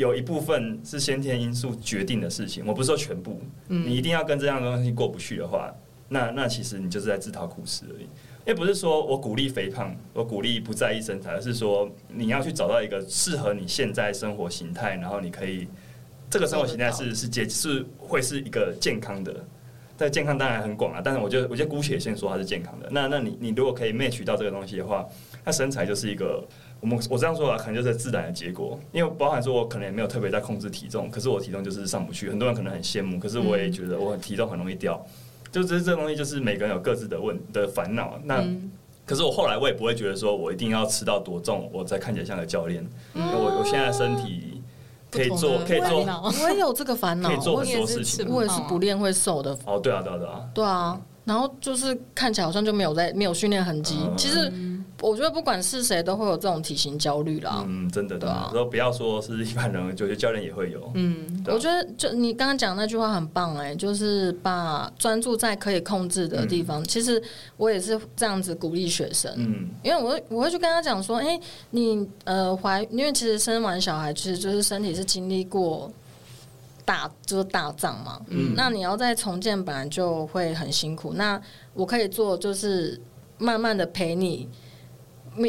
[0.00, 5.70] 有一部分是先天因素决定的事情，我不是说全部，你一定要跟这样的东西过不去的话，
[6.08, 8.06] 那那其实你就是在自讨苦吃而已。
[8.46, 15.68] 也不是说我鼓励肥胖，我鼓励不在意身材，而是说你要去找到一个适合你现在生活形态，然后你可以
[16.30, 19.44] 这个生活形态是是健是会是一个健康的。
[19.98, 22.88] 但健康当然很广啊，但是我觉得我觉得姑且先说它是健康的。
[22.90, 25.06] 那那你你如果可以 match 到这个东西的话，
[25.44, 26.42] 那身材就是一个
[26.80, 28.78] 我们我这样说啊，可能就是自然的结果。
[28.92, 32.28] 因为包含说我可能也没有特别在控制体重，可是我体重就是上不去。
[32.30, 35.00] 很多人可能很羡慕，可是我也觉得我体重很容易掉。
[35.52, 38.18] 就是这东西就是每个人有各自的问的烦恼。
[38.24, 38.44] 那
[39.04, 42.86] 可是我后来我也不会觉得说我一定要吃到多重，我才看起来像个教练。
[43.14, 44.62] 我我现在身体。
[45.12, 46.04] 可以做，可以做，
[46.44, 48.24] 我也有这个烦恼，可以做很多事情。
[48.28, 49.50] 我也是不练会瘦的。
[49.64, 51.00] 哦，对啊，对啊，对啊，对啊。
[51.24, 54.48] 然后就是看起来好像就没有在没有训练痕迹，其实。
[55.00, 57.64] 我觉得不管是谁都会有这种体型焦虑啦。
[57.66, 58.50] 嗯，真的，对啊。
[58.52, 60.90] 说不要说是一般人，我觉得教练也会有。
[60.94, 66.84] 嗯，我觉得就你刚刚讲那句话很棒哎，就是把专注在可以控制的地方。
[66.84, 67.22] 其实
[67.56, 69.32] 我也是这样子鼓励学生。
[69.36, 75.90] 嗯，因为我我会去跟他讲说，哎，你呃怀，因为其实生完小孩其实就是身体是经历过
[76.84, 78.20] 大就是大仗嘛。
[78.28, 81.14] 嗯，那你要再重建，本来就会很辛苦。
[81.14, 81.40] 那
[81.72, 83.00] 我可以做就是
[83.38, 84.46] 慢慢的陪你。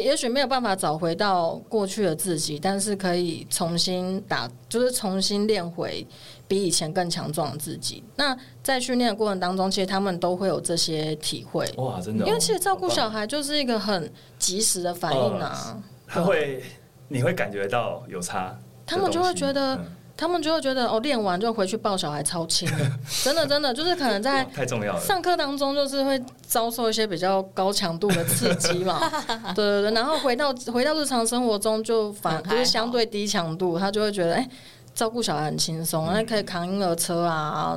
[0.00, 6.06] 也许没有办法找回到过去的自己，但是可以重新打，就是重新练回
[6.46, 8.02] 比以前更强壮的自己。
[8.16, 11.68] 那在训练的过程当中，其实他们都会有这些体会。
[11.76, 12.26] 哇，真的哦！
[12.26, 16.62] 因为其实照顾小孩就是一个很及时的反应啊，他会，
[17.08, 19.76] 你会感觉到有差，他们就会觉得。
[19.76, 22.68] 嗯他们就会觉得哦，练完就回去抱小孩超轻，
[23.24, 25.00] 真的真的就是可能在太重要了。
[25.00, 29.00] 上课当中就是会遭受一些比较高强度的刺激嘛，
[29.54, 34.48] 对对对，然后回到回到日常生活中就反就是相对低强度，他就会觉得哎，
[34.94, 37.76] 照顾小孩很轻松，那、嗯、可以扛婴儿车啊，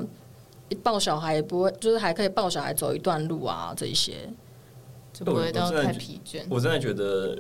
[0.70, 4.14] 一抱小孩也不会，就是还可以抱小孩走一段路啊，这一些
[5.12, 6.42] 就不会到太疲倦。
[6.50, 7.38] 我真的觉得。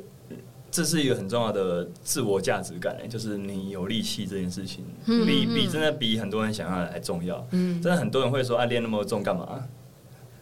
[0.75, 7.47] 这是一个很重要的自我价值感，就是你有力气这件事情，比比真的比很多人想要的还重要。
[7.51, 9.65] 嗯真的很多人会说啊，练那么重干嘛？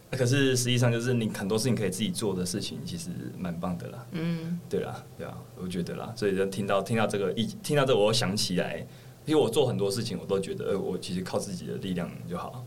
[0.10, 4.08] 可是实际上就是你很多事情可以自己做的事情，其实蛮棒的啦。
[4.14, 6.12] 嗯，对啦，对啊，我觉得啦。
[6.16, 8.84] 所以就听到听到这个一听到这个，我想起来，
[9.28, 12.66] 因为我做很多事情，我都觉得，呃，我其实靠自己的力量就好。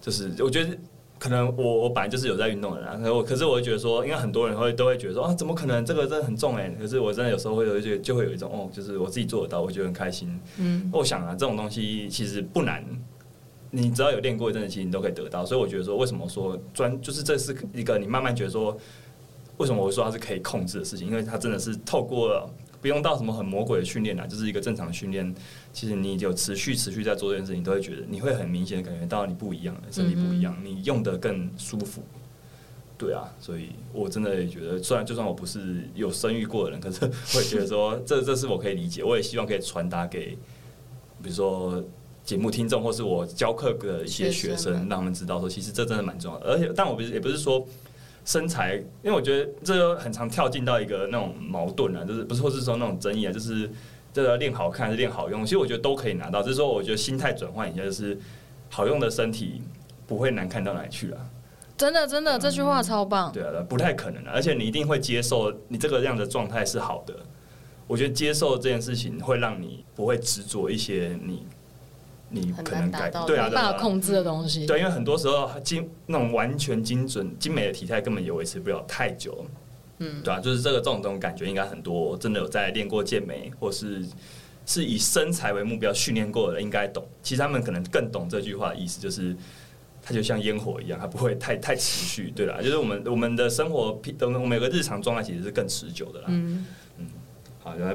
[0.00, 0.78] 就是我觉得。
[1.18, 6.68] 可能我我本来就是有在运动的人，可我可是我会觉得说，因为很多人会都会觉得说啊，怎么可能这个真的很重哎？
[6.80, 10.40] 可是我真的有时候会有一些就会有一种哦，就是我自己做得到，我觉得很开心。
[10.58, 12.84] 嗯，我想啊，这种东西其实不难，
[13.70, 15.44] 你只要有练过一阵子，其实你都可以得到。
[15.44, 18.76] 所以我觉得说，为什么说专就是这是一个你慢慢觉得说，
[19.56, 21.08] 为什么我会说它是可以控制的事情？
[21.08, 22.48] 因为它真的是透过。
[22.80, 25.34] 不用到什么很魔鬼的训练啦，就是一个正常的训练。
[25.72, 32.02] 其实你有持续持续在做这件事情，都会觉得你会很明显的感觉到你不一样了，身体不一样，你用的更舒服。
[32.96, 39.02] 对啊，所以我真的也觉得，虽然就算我不是有生育过的人，可是我也觉得说，这这是我可以理解。
[39.02, 40.36] 我也希望可以传达给，
[41.22, 41.84] 比如说
[42.24, 46.46] 节目听众，或是我教课的一些学生，让他们知道说，其实这真的蛮重要的。
[46.46, 47.66] 而且，但我不是也不是说。
[48.28, 53.70] 身材，因为我觉得这就很常跳进到一个那种矛盾啊，就是不是或是说那种争议啊，就是
[54.12, 56.42] 这个练好看还是练好用，其实我觉得都可以拿到。
[56.42, 58.18] 就是说，我觉得心态转换一下，就是
[58.68, 59.62] 好用的身体
[60.06, 61.26] 不会难看到哪里去啊。
[61.78, 63.32] 真的，真的，嗯、这句话超棒。
[63.32, 67.14] 对啊，不太可能啊，而且你一定会接受你这个样的状态是好的。
[67.86, 71.46] 我觉得接受这件事情会让你不会执着一些你。
[72.30, 74.66] 你可能改对啊，无法控制的东西。
[74.66, 79.46] 对，因为很多时候精那种完全精准、精美的体态根本也维持不了太久。
[79.98, 84.04] 嗯，对啊，就是这个这种这种感觉，应该很多真的有在练过健美，或是
[84.66, 87.04] 是以身材为目标训练过的人应该懂。
[87.22, 89.34] 其实他们可能更懂这句话的意思，就是
[90.02, 92.30] 它就像烟火一样，它不会太太持续。
[92.30, 96.26] 对啦，就是我们我们的生活，我们每个日常状态其实是更持久的啦。
[96.28, 96.66] 嗯。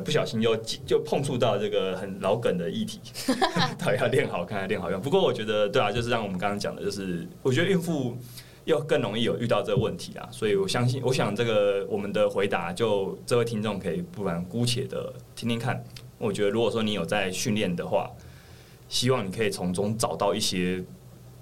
[0.04, 0.56] 不小心又
[0.86, 3.00] 就碰触到这个很老梗的议题，
[3.80, 5.02] 到底要练好看练好用？
[5.02, 8.18] 不过我觉得，对啊，就是像我们刚刚讲的，就是我觉得孕妇
[8.66, 15.84] 又更容易有遇到这个问题啊，所以我相信，我想这个我们的回答，就这位听众可以不妨姑且的听听看。
[16.18, 18.10] 我觉得，如果说你有在训练的话，
[18.90, 20.84] 希望你可以从中找到一些。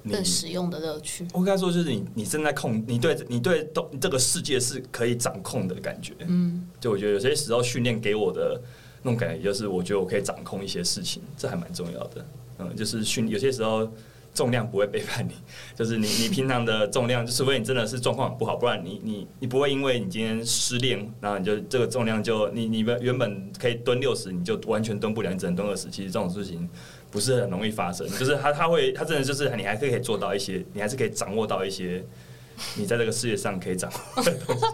[0.09, 6.13] 更实用的乐趣，我该说就是你，你正在控，你对你对都这个世界是可以掌控的感觉。
[6.27, 8.59] 嗯，就我觉得有些时候训练给我的
[9.03, 12.25] 那种感觉，就是我觉得我可以掌控一些事情，这还蛮重要的。
[12.59, 13.91] 嗯，就是训有些时候
[14.33, 15.33] 重量不会背叛你，
[15.75, 25.89] 就是你你平常的重量，除非你真的是状况很不好，不然你你你不会因为你今天失恋，然后你就这个重量就你你们原本可以蹲六十，你就完全蹲不了，你只能蹲二十。
[25.89, 26.69] 其实这种事情
[27.11, 32.03] 不是很容易发生， 就是他他会他真的就是你还是可以做到一些，你还是可以掌握到一些。
[32.75, 34.65] 你在这个世界上可以掌握的东西，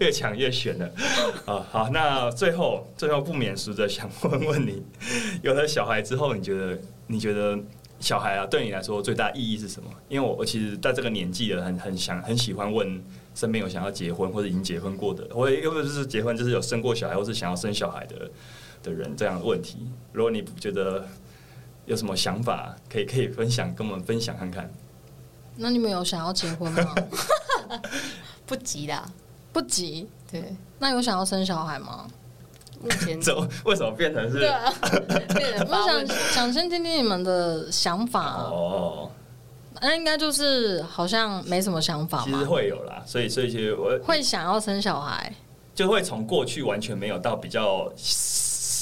[0.00, 0.90] 越强越悬了
[1.46, 1.64] 啊！
[1.70, 4.82] 好，那最后最后不免俗的想问问你，
[5.42, 7.56] 有了小孩之后，你觉得你觉得
[8.00, 9.88] 小孩啊，对你来说最大意义是什么？
[10.08, 13.00] 因为我我其实在这个年纪了，很很想很喜欢问
[13.36, 18.28] 身边有想要结婚或者已经结婚过的，或者又不是结婚，就是有生过小孩或是想要生小孩的
[18.82, 19.86] 的人这样的问题。
[20.12, 21.06] 如果你觉得
[21.86, 24.70] 有什么想法，可以可以分享跟我们分享看看。
[25.56, 26.94] 那你们有想要结婚吗？
[28.44, 29.10] 不急啦，
[29.52, 30.08] 不急。
[30.30, 32.06] 对，那有想要生小孩吗？
[32.82, 34.38] 目前 怎么为什么变成是？
[34.40, 34.72] 对啊，
[35.66, 39.10] 我想想先听听你们的想法哦。
[39.80, 42.22] 那应该就是好像没什么想法。
[42.24, 45.32] 其实会有啦，所以所以其实我会想要生小孩，
[45.74, 47.90] 就会从过去完全没有到比较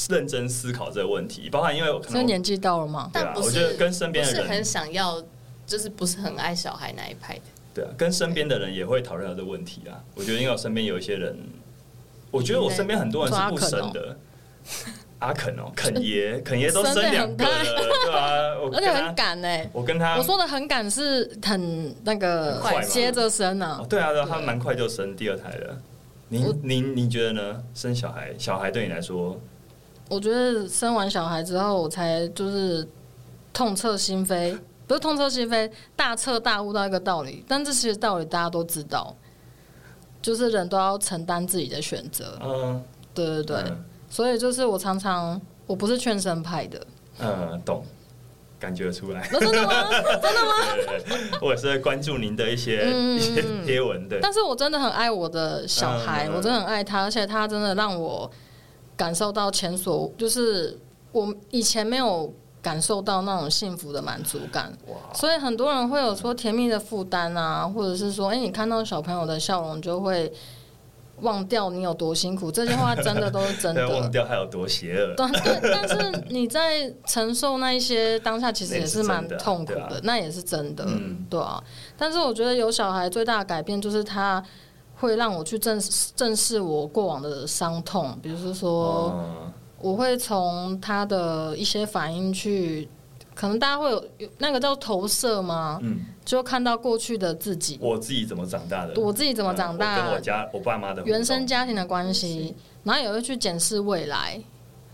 [0.09, 3.11] 认真思考这个问题，包含因为我可能年纪到了嘛？
[3.13, 5.23] 对啊，我觉得跟身边的人很想要。
[5.67, 7.41] 就是不是很爱小孩那一派的，
[7.73, 9.97] 对啊，跟身边的人也会讨论到这个问题啊。
[10.15, 11.35] 我觉得因为我身边有一些人，
[12.31, 14.15] 我觉得我身边很多人是不生的。
[15.21, 18.29] 阿肯哦，肯爷， 肯爷都生两个了，对啊，
[18.75, 19.49] 而且很赶呢。
[19.73, 23.83] 我跟他，我说的很赶是很那个快接着生啊。
[23.89, 25.79] 对啊，他蛮快就生第二胎了。
[26.29, 27.63] 您您您觉得呢？
[27.75, 29.41] 生小孩，小孩对你来说，
[30.09, 32.87] 我觉得生完小孩之后，我才就是
[33.53, 34.59] 痛彻心扉。
[34.87, 39.17] 不是痛彻心扉，大彻大悟到一个道理，但这些道理大家都知道，
[40.21, 42.39] 就是人都要承担自己的选择。
[42.43, 46.87] 嗯，对对对，嗯、所以就是我常常我不是劝生派的。
[47.19, 47.83] 嗯，懂，
[48.61, 49.27] 感觉出来。
[49.27, 49.89] 真的吗？
[50.21, 51.39] 真的吗？
[51.41, 54.19] 我也是在关注您的一些、嗯、一些贴文的。
[54.21, 58.31] 但是我真的很爱我的小孩，嗯、我真的很爱他，而且他真的让我
[58.97, 60.79] 感受到前所就是
[61.13, 62.33] 我以前没有。
[62.65, 64.73] 感受到那种幸福的满足感，
[65.13, 70.33] 所以很多人会有说甜蜜的负担啊，或者是说，哎，你看到小朋友的笑容就会
[71.21, 73.87] 忘掉你有多辛苦，这些话真的都是真的。
[73.93, 75.15] 忘掉还有多邪恶？
[75.15, 80.89] 对，但是你在承受那一些当下，其实也是蛮痛苦的， 那也是真的，
[81.29, 81.63] 对啊。
[81.99, 84.43] 但是我觉得有小孩最大的改变就是他
[85.05, 89.15] 会让我去正视正视我过往的伤痛，比如说。
[89.81, 92.89] 我会从他的一些反应去，
[93.35, 95.79] 可能大家会有有那个叫投射吗？
[95.83, 104.43] 嗯，就看到过去的自己，我自己怎么长大的，我自己怎么长大，跟我家我爸妈的原生家庭的关系，然后也会去检视未来，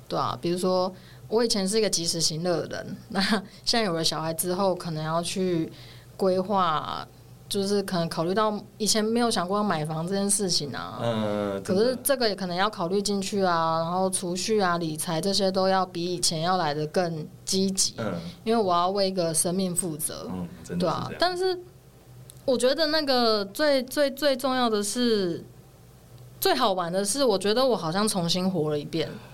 [0.08, 0.92] 对啊，比如说
[1.28, 3.20] 我以前是一个及时行乐的人，那
[3.64, 5.70] 现在有了小孩之后，可能要去
[6.16, 7.06] 规划。
[7.50, 21.58] 就是可能考虑到以前没有想过要买房这件事情啊，嗯，可是这个也可能要考虑进去啊，然后储蓄啊、理财这些都要比以前要来的更积极，嗯，因为我要为一个生命负责，嗯，对啊，但是
[22.44, 25.44] 我觉得那个最最最重要的是，
[26.40, 29.29] 最好玩的是，我觉得我好像重新活了一遍，哇。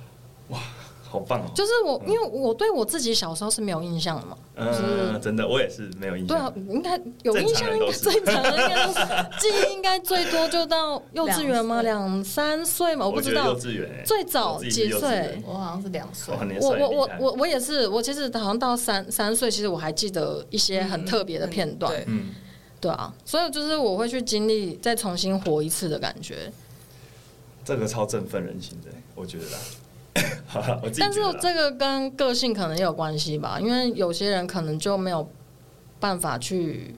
[1.18, 1.50] 好棒哦！
[1.55, 4.37] 就是我，因为我对我自己小时候是没有印象的嘛。
[4.55, 6.29] 嗯，真的，我也是没有印象。
[6.29, 9.00] 对啊，应该有印象，应该最长的应该都是
[9.40, 11.81] 记忆，应该最多就到幼稚园吗？
[11.83, 13.46] 两三岁嘛，我不知道。
[13.46, 15.42] 幼稚园最早几岁？
[15.46, 16.35] 我好像是两岁。
[16.61, 21.92] 我我我我我也是，我其实好像到三三岁，其实我还记得一些很特别的片段。
[22.07, 22.35] 嗯，
[22.81, 26.52] 对啊，所以就是我会去经历再重新活一次的感觉。
[27.64, 29.59] 这个超振奋人心的，我觉得啦。
[30.98, 35.29] 但是这个跟个性可能也有关系吧，因为有些人可能就没有
[35.98, 36.94] 办法去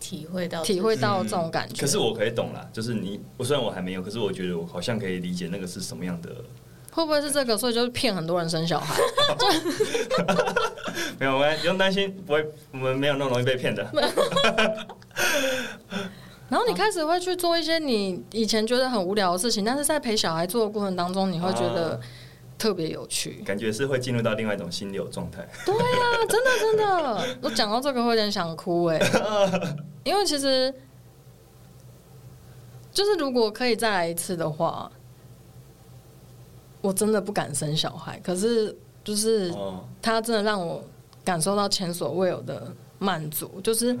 [0.00, 1.80] 体会到体会到这种感觉。
[1.80, 6.30] 可是我可以懂啦，就是你，我虽然我还没有，可是我觉得我好像可以理解那个是什么样的。
[6.90, 7.56] 会不会是这个？
[7.56, 8.96] 所以就是骗很多人生小孩？
[11.20, 13.86] 没有，我们不用担心，不会，我们没有那么容易被骗的。
[16.48, 22.00] 然后你开始会去做一些你以前觉得很无聊的事情，但是在陪小孩做的过程当中，你会觉得。
[22.58, 25.48] 特别有趣，感觉是会进入到另外一种心流状态。
[25.64, 29.00] 对呀，真的真的，我讲到这个会有点想哭哎，
[30.02, 30.74] 因为其实
[32.90, 34.90] 就是如果可以再来一次的话，
[36.80, 38.18] 我真的不敢生小孩。
[38.24, 39.54] 可是就是
[40.02, 40.84] 他真的让我
[41.24, 43.96] 感受到前所未有的满足，就是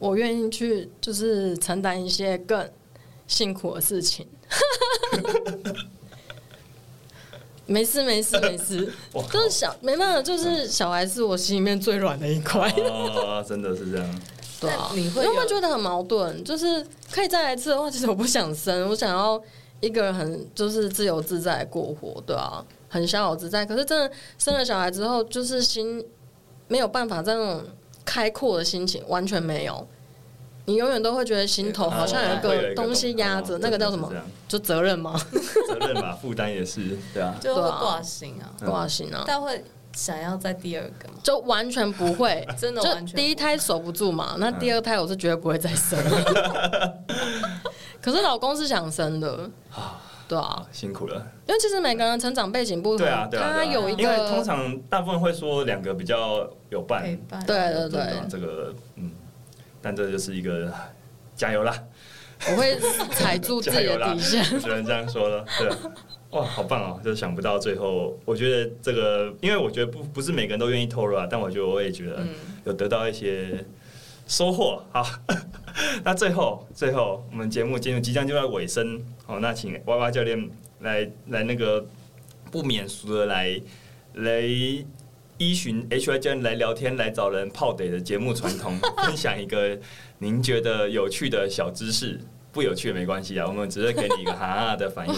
[0.00, 2.68] 我愿意去就是承担一些更
[3.28, 4.26] 辛苦的事情。
[7.66, 8.92] 没事没事 没事，
[9.30, 12.68] 就是小没办法，就是小孩是我心里面最软的一块。
[12.68, 14.20] 啊，真的是这样。
[14.60, 16.42] 对啊，你会有没有觉得很矛盾？
[16.44, 19.40] 就是可以再来一次的话，其实我不想生，我想要
[19.80, 23.66] 一个人很就是自由自在过活，对啊，很逍遥自在。
[23.66, 26.04] 可是真的生了小孩之后，就是心
[26.68, 27.64] 没有办法在那种
[28.04, 29.86] 开阔的心情，完全没有。
[30.64, 34.08] 你永远都会觉得心头好像有一个东西压着，那个叫什么？
[34.46, 35.18] 就责任吗？
[35.66, 39.24] 责任吧，负担也是，对啊，就会挂心啊，挂心啊。
[39.26, 41.14] 但会想要再第二个吗？
[41.22, 43.16] 就完全不会， 真的完全。
[43.16, 45.98] 第一胎守不住嘛，那第二胎我是绝对不会再生。
[48.00, 51.26] 可是老公是想生的啊，对啊，辛苦了。
[51.46, 57.02] 因为其实每个人成长背景不同，对啊，他有一个，因为通常大部分会说两个比较有伴，
[57.46, 59.10] 对对对，这个嗯。
[59.82, 60.72] 但这就是一个
[61.34, 61.74] 加油啦！
[62.50, 62.76] 我会
[63.10, 65.44] 踩住自己的 底线，只能这样说了。
[65.58, 65.68] 对，
[66.30, 67.00] 哇，好棒哦！
[67.04, 72.24] 就想不到最后，我觉得这个，因为我觉得不不是每个人都愿意透露啊，但我觉得我也觉得
[72.64, 73.64] 有得到一些
[74.26, 74.82] 收获。
[74.92, 75.06] 好，
[76.02, 81.84] 那最后最后，我们节目进入即将就要尾声，好，那请蛙蛙教练来来那个
[82.50, 83.60] 不免俗的来
[84.14, 84.42] 来。
[85.42, 89.76] 依循 HY 教练来聊天，来找人泡得的节目传统， 分享一个
[90.18, 92.20] 您觉得有趣的小知识，
[92.52, 95.14] 不有趣也没关系啊，我们只是给你一个哈哈的反应。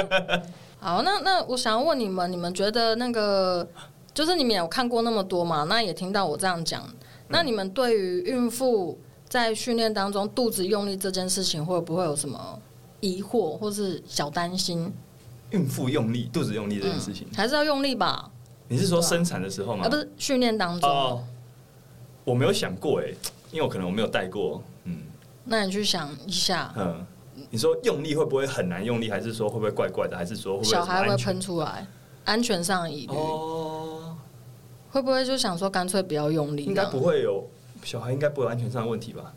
[0.78, 3.66] 好，那那我想要问你们，你们觉得那个
[4.12, 5.64] 就是你们有看过那么多嘛？
[5.64, 6.86] 那也听到我这样讲，
[7.28, 12.60] 那你们对于孕妇在训练当中肚子用力这件事情，会不会有什么
[13.00, 14.92] 疑惑或是小担心？
[15.50, 18.30] 孕妇用力，肚子用力这件事情，嗯，还是要用力吧？
[18.68, 19.86] 你是说生产的时候吗？
[19.86, 20.88] 啊，不是训练当中。
[20.88, 21.24] 哦，
[22.24, 23.06] 我没有想过哎，
[23.50, 24.62] 因为我可能我没有带过。
[24.84, 24.98] 嗯，
[25.44, 26.72] 那你去想一下。
[26.76, 27.04] 嗯，
[27.50, 31.86] 你说用力会不会很难用力，还是说会不会怪怪的，还是说会不会小孩会喷出来？
[32.24, 33.14] 安全上的疑虑。
[33.14, 34.14] 哦，
[34.90, 36.64] 会不会就想说干脆不要用力？
[36.64, 37.48] 应该不会有，
[37.82, 39.32] 小孩应该不会有安全上的问题吧？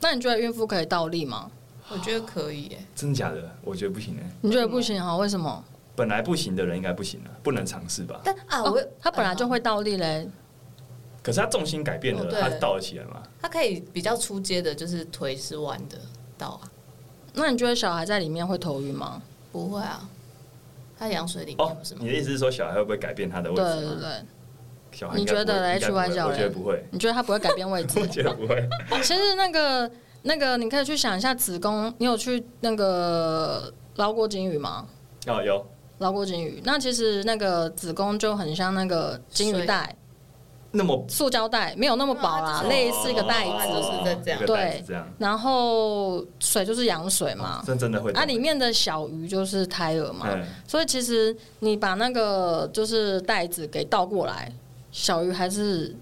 [0.00, 1.50] 那你觉得孕妇可以倒立吗？
[1.90, 2.74] 我觉得可以。
[2.94, 3.50] 真的假的？
[3.62, 4.30] 我觉得不行哎。
[4.40, 5.14] 你觉得不行啊？
[5.18, 5.62] 为什么？
[5.94, 8.20] 本来不行的人应该不行了，不能尝试吧？
[8.24, 10.28] 但啊，我他本来就会倒立嘞。
[11.22, 13.22] 可是他重心改变了，他倒得起来吗？
[13.40, 15.96] 他可以比较出阶的，就是腿是弯的
[16.36, 16.70] 倒啊。
[17.34, 19.22] 那你觉得小孩在里面会头晕吗？
[19.52, 20.08] 不会啊，
[20.98, 21.76] 他羊水里面哦。
[22.00, 23.62] 你的意思是说小孩会不会改变他的位置？
[23.62, 24.10] 对对对。
[24.92, 26.26] 小孩你觉得 H Y 教练？
[26.28, 26.84] 我觉得不会。
[26.90, 27.98] 你觉得他不会改变位置？
[28.02, 28.68] 我觉得不会。
[29.02, 29.90] 其实那个
[30.22, 34.86] 那个，你可以去想一下子宫，你有去那个捞过金鱼吗？
[35.28, 35.64] 哦，有。
[36.02, 39.96] 捞过金鱼，那其实那个子宫就很像那个金鱼袋，
[40.72, 44.44] 那么塑胶袋没有那么薄啦，类似一个袋子，就是这样。
[44.44, 44.84] 对，
[45.18, 48.12] 然后水就是羊水嘛，真真的会。
[48.12, 50.26] 它里面的小鱼就是胎儿嘛，
[50.66, 54.52] 所以其实你把那个就是袋子给倒过来，
[54.90, 55.94] 小鱼还是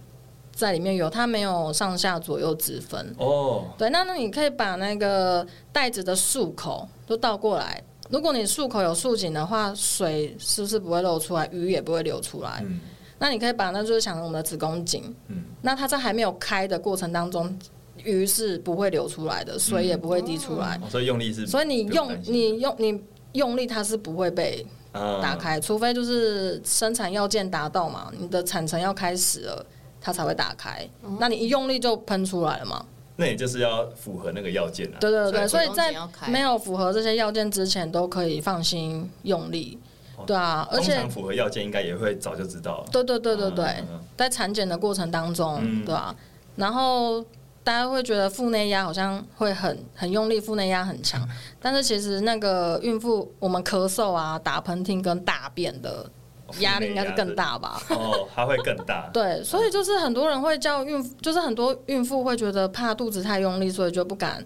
[0.53, 3.15] 在里面有，它没有上下左右之分。
[3.19, 7.83] 哦，对，那那你可以把那个袋子的束口都倒过来。
[8.11, 12.61] 如果你漱口有束紧的话，水是不是不会漏出来，鱼也不会流出来？
[12.67, 12.81] 嗯、
[13.19, 17.57] 那你可以把那就是想成我们的子宫颈，嗯、那它在还没有开的过程当中，
[18.03, 20.77] 鱼是不会流出来的，水也不会滴出来。
[20.83, 23.01] 嗯、所以用力是，所以你用你用你
[23.33, 29.65] 用力，它是不会被打开，嗯、除非就是生产要件达到嘛，你的产程要开始了，
[30.01, 30.85] 它才会打开。
[31.05, 32.85] 嗯、那你一用力就喷出来了嘛。
[33.21, 34.97] 那也就是要符合那个要件啊。
[34.99, 35.95] 对对对，所以在
[36.27, 39.79] 没有符合这些要件之前，都可以放心用力。
[40.27, 42.89] 对啊，而且符合要件，应该也会早就知道了。
[42.91, 43.85] 对对对对对，
[44.17, 46.15] 在产检的过程当中，对啊，
[46.57, 47.23] 然后
[47.63, 51.27] 大家会觉得腹内压好像会很很用力，腹内压很强，
[51.61, 56.11] 但是其实那个孕妇我们咳嗽啊、打喷嚏跟大便的。
[56.59, 57.81] 压力应该是更大吧？
[57.91, 59.09] 哦，它会更大。
[59.15, 64.45] 对，所以就是很多人会叫孕，就是很多孕妇会觉得怕肚子太用力，所以就不敢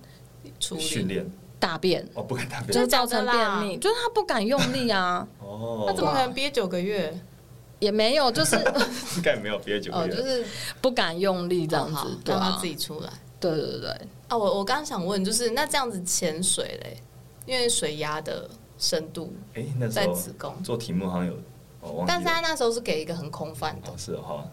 [0.61, 1.29] 训练
[1.59, 2.07] 大便。
[2.15, 5.27] 哦，不敢大便，就造成便秘，就是他不敢用力啊。
[5.41, 7.19] 哦， 他怎么可能憋九个月？
[7.81, 8.57] 也没有，就是
[9.17, 10.45] 应该没有憋九个月，就是
[10.81, 13.11] 不敢用力这样子，让他自己出来。
[13.39, 13.91] 对对对。
[14.29, 16.97] 啊，我我刚刚想问，就是那这样子潜水嘞，
[17.45, 18.49] 因为水压的
[18.79, 21.35] 深度，哎，那在子宫做题目好像有。
[22.07, 24.45] 但是他那时候是给一个很空泛的，是哈。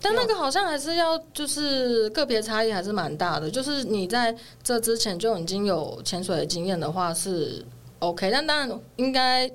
[0.00, 3.50] 但那个好像还是要，就是个别差异还是蛮大的。
[3.50, 4.32] 就是你在
[4.62, 7.64] 这之前就已经有潜水的经验的话是
[7.98, 9.50] OK，但当然应该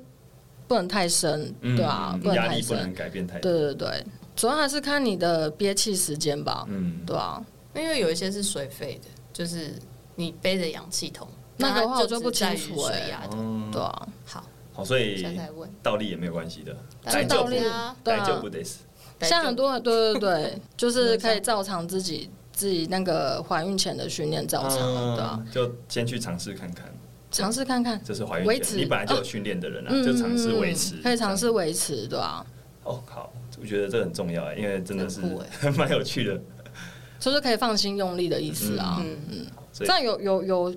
[0.68, 3.50] 不能太深，对啊，压力不能改变太多。
[3.50, 4.06] 对对对，
[4.36, 6.66] 主要还是看你的憋气时间吧。
[6.68, 7.42] 嗯，对啊，
[7.74, 9.74] 因为有一些是水肺的，就是
[10.16, 11.26] 你背着氧气筒，
[11.56, 13.30] 那个话我就不清楚哎。
[13.72, 14.44] 对啊，好。
[14.74, 15.24] 好，所以
[15.82, 16.76] 倒立也没有关系的，
[17.28, 18.42] 倒立啊，对啊，
[19.22, 26.92] 像很多对对对， 就是可以照常自己自己那个怀孕前的训练照常，对啊，就先去尝试看看，
[27.30, 32.44] 尝试看看，这是怀孕前你本来就有训练的人啊，就尝试维持，可以尝试维持，对吧？
[32.84, 35.22] 哦，好，我觉得这很重要啊，因为真的是
[35.78, 36.42] 蛮有趣的，
[37.20, 40.76] 就是可以放心用力的意思啊，嗯嗯，这样有有有。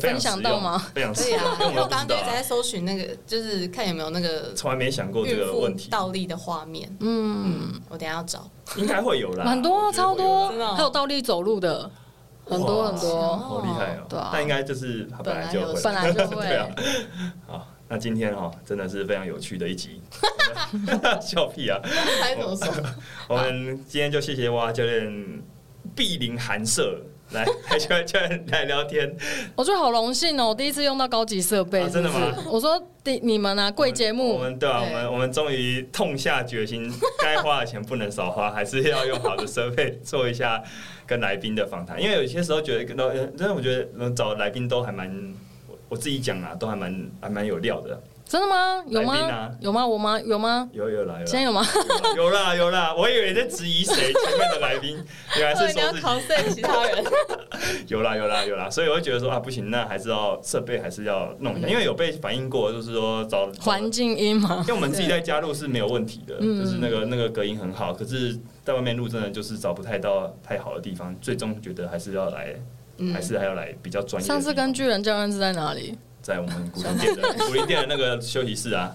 [0.00, 0.78] 分享到吗？
[0.94, 1.38] 非常实用。
[1.38, 6.94] 因为我刚刚就一直在搜寻那个，就是看有没有那个从来没想过这个问题倒立的画面。
[7.00, 11.88] 嗯，我等下要找，应该会有啦，很多超多，还有倒立走路的，
[12.44, 14.06] 很多很多，好厉害哦！
[14.08, 16.36] 对啊，那应该就是本来就会，本来就会。
[16.46, 16.68] 对啊，
[17.46, 20.00] 好，那今天哈真的是非常有趣的一集。
[21.22, 21.80] 笑屁啊！
[22.20, 22.66] 还怎么说？
[23.28, 25.42] 我们今天就谢谢蛙蛙教练
[25.94, 27.00] 碧林寒舍。
[27.32, 28.18] 来，还就就
[28.48, 29.12] 来聊天。
[29.54, 32.32] 我觉得好荣幸哦，我第一次用到高级设备真的吗？
[32.48, 36.88] 我说，第你们啊，贵节目，我们对啊，我们我们终于痛下决心，
[37.20, 40.62] 该花的钱不能少花，还是要用好的设备做一下
[41.04, 42.00] 跟来宾的访谈。
[42.00, 42.96] 因为有些时候觉得，跟
[43.36, 45.34] 真的我觉得找来宾都还蛮，
[45.88, 48.00] 我自己讲啊，都还蛮还蛮有料的。
[48.28, 48.82] 真的吗？
[48.88, 49.50] 有吗？
[49.60, 49.86] 有吗？
[49.86, 50.20] 我吗？
[50.20, 50.68] 有吗？
[50.72, 51.64] 有有啦，现在有吗？
[52.16, 54.98] 有啦有啦，我以为在质疑谁前面的来宾，
[55.38, 57.04] 原来是说是考试其他人。
[57.86, 72.56] 有啦有啦有啦，所以我会觉得说啊，不行，那还是要设备还是要弄一下，因为有被反映过，就是说找 环境音嘛，因为我们自己在家录是没有问题的，就是那个那个隔音很好，可是在外面录真的就是找不太到太好的地方，最终觉得还是要来，
[73.12, 74.26] 还是还要来比较专业。
[74.26, 75.96] 上次跟巨人教练是在哪里？
[76.26, 78.92] 在我们古林店的 古林店的那个休息室啊，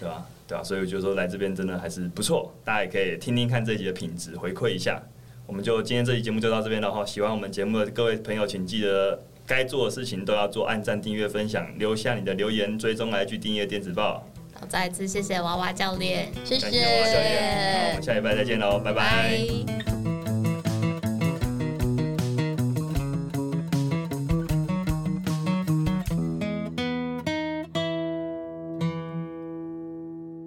[0.00, 0.26] 对吧？
[0.48, 0.64] 对吧？
[0.64, 5.02] 所以我觉得说来这边真的还是不错，大家也可以听听看这一集的品质，回馈一下。
[5.46, 7.04] 我们就今天这期节目就到这边了哈。
[7.04, 14.26] 喜欢我们节目的各位朋友，请记得该做的事情都要做，按赞、订阅、分享，留下你的留言，追踪来去订阅电子报。
[14.58, 16.70] 好，再一次谢谢娃娃教练，谢谢。
[16.70, 17.82] 教练。
[17.82, 20.03] 好，我们下礼拜再见喽，拜拜。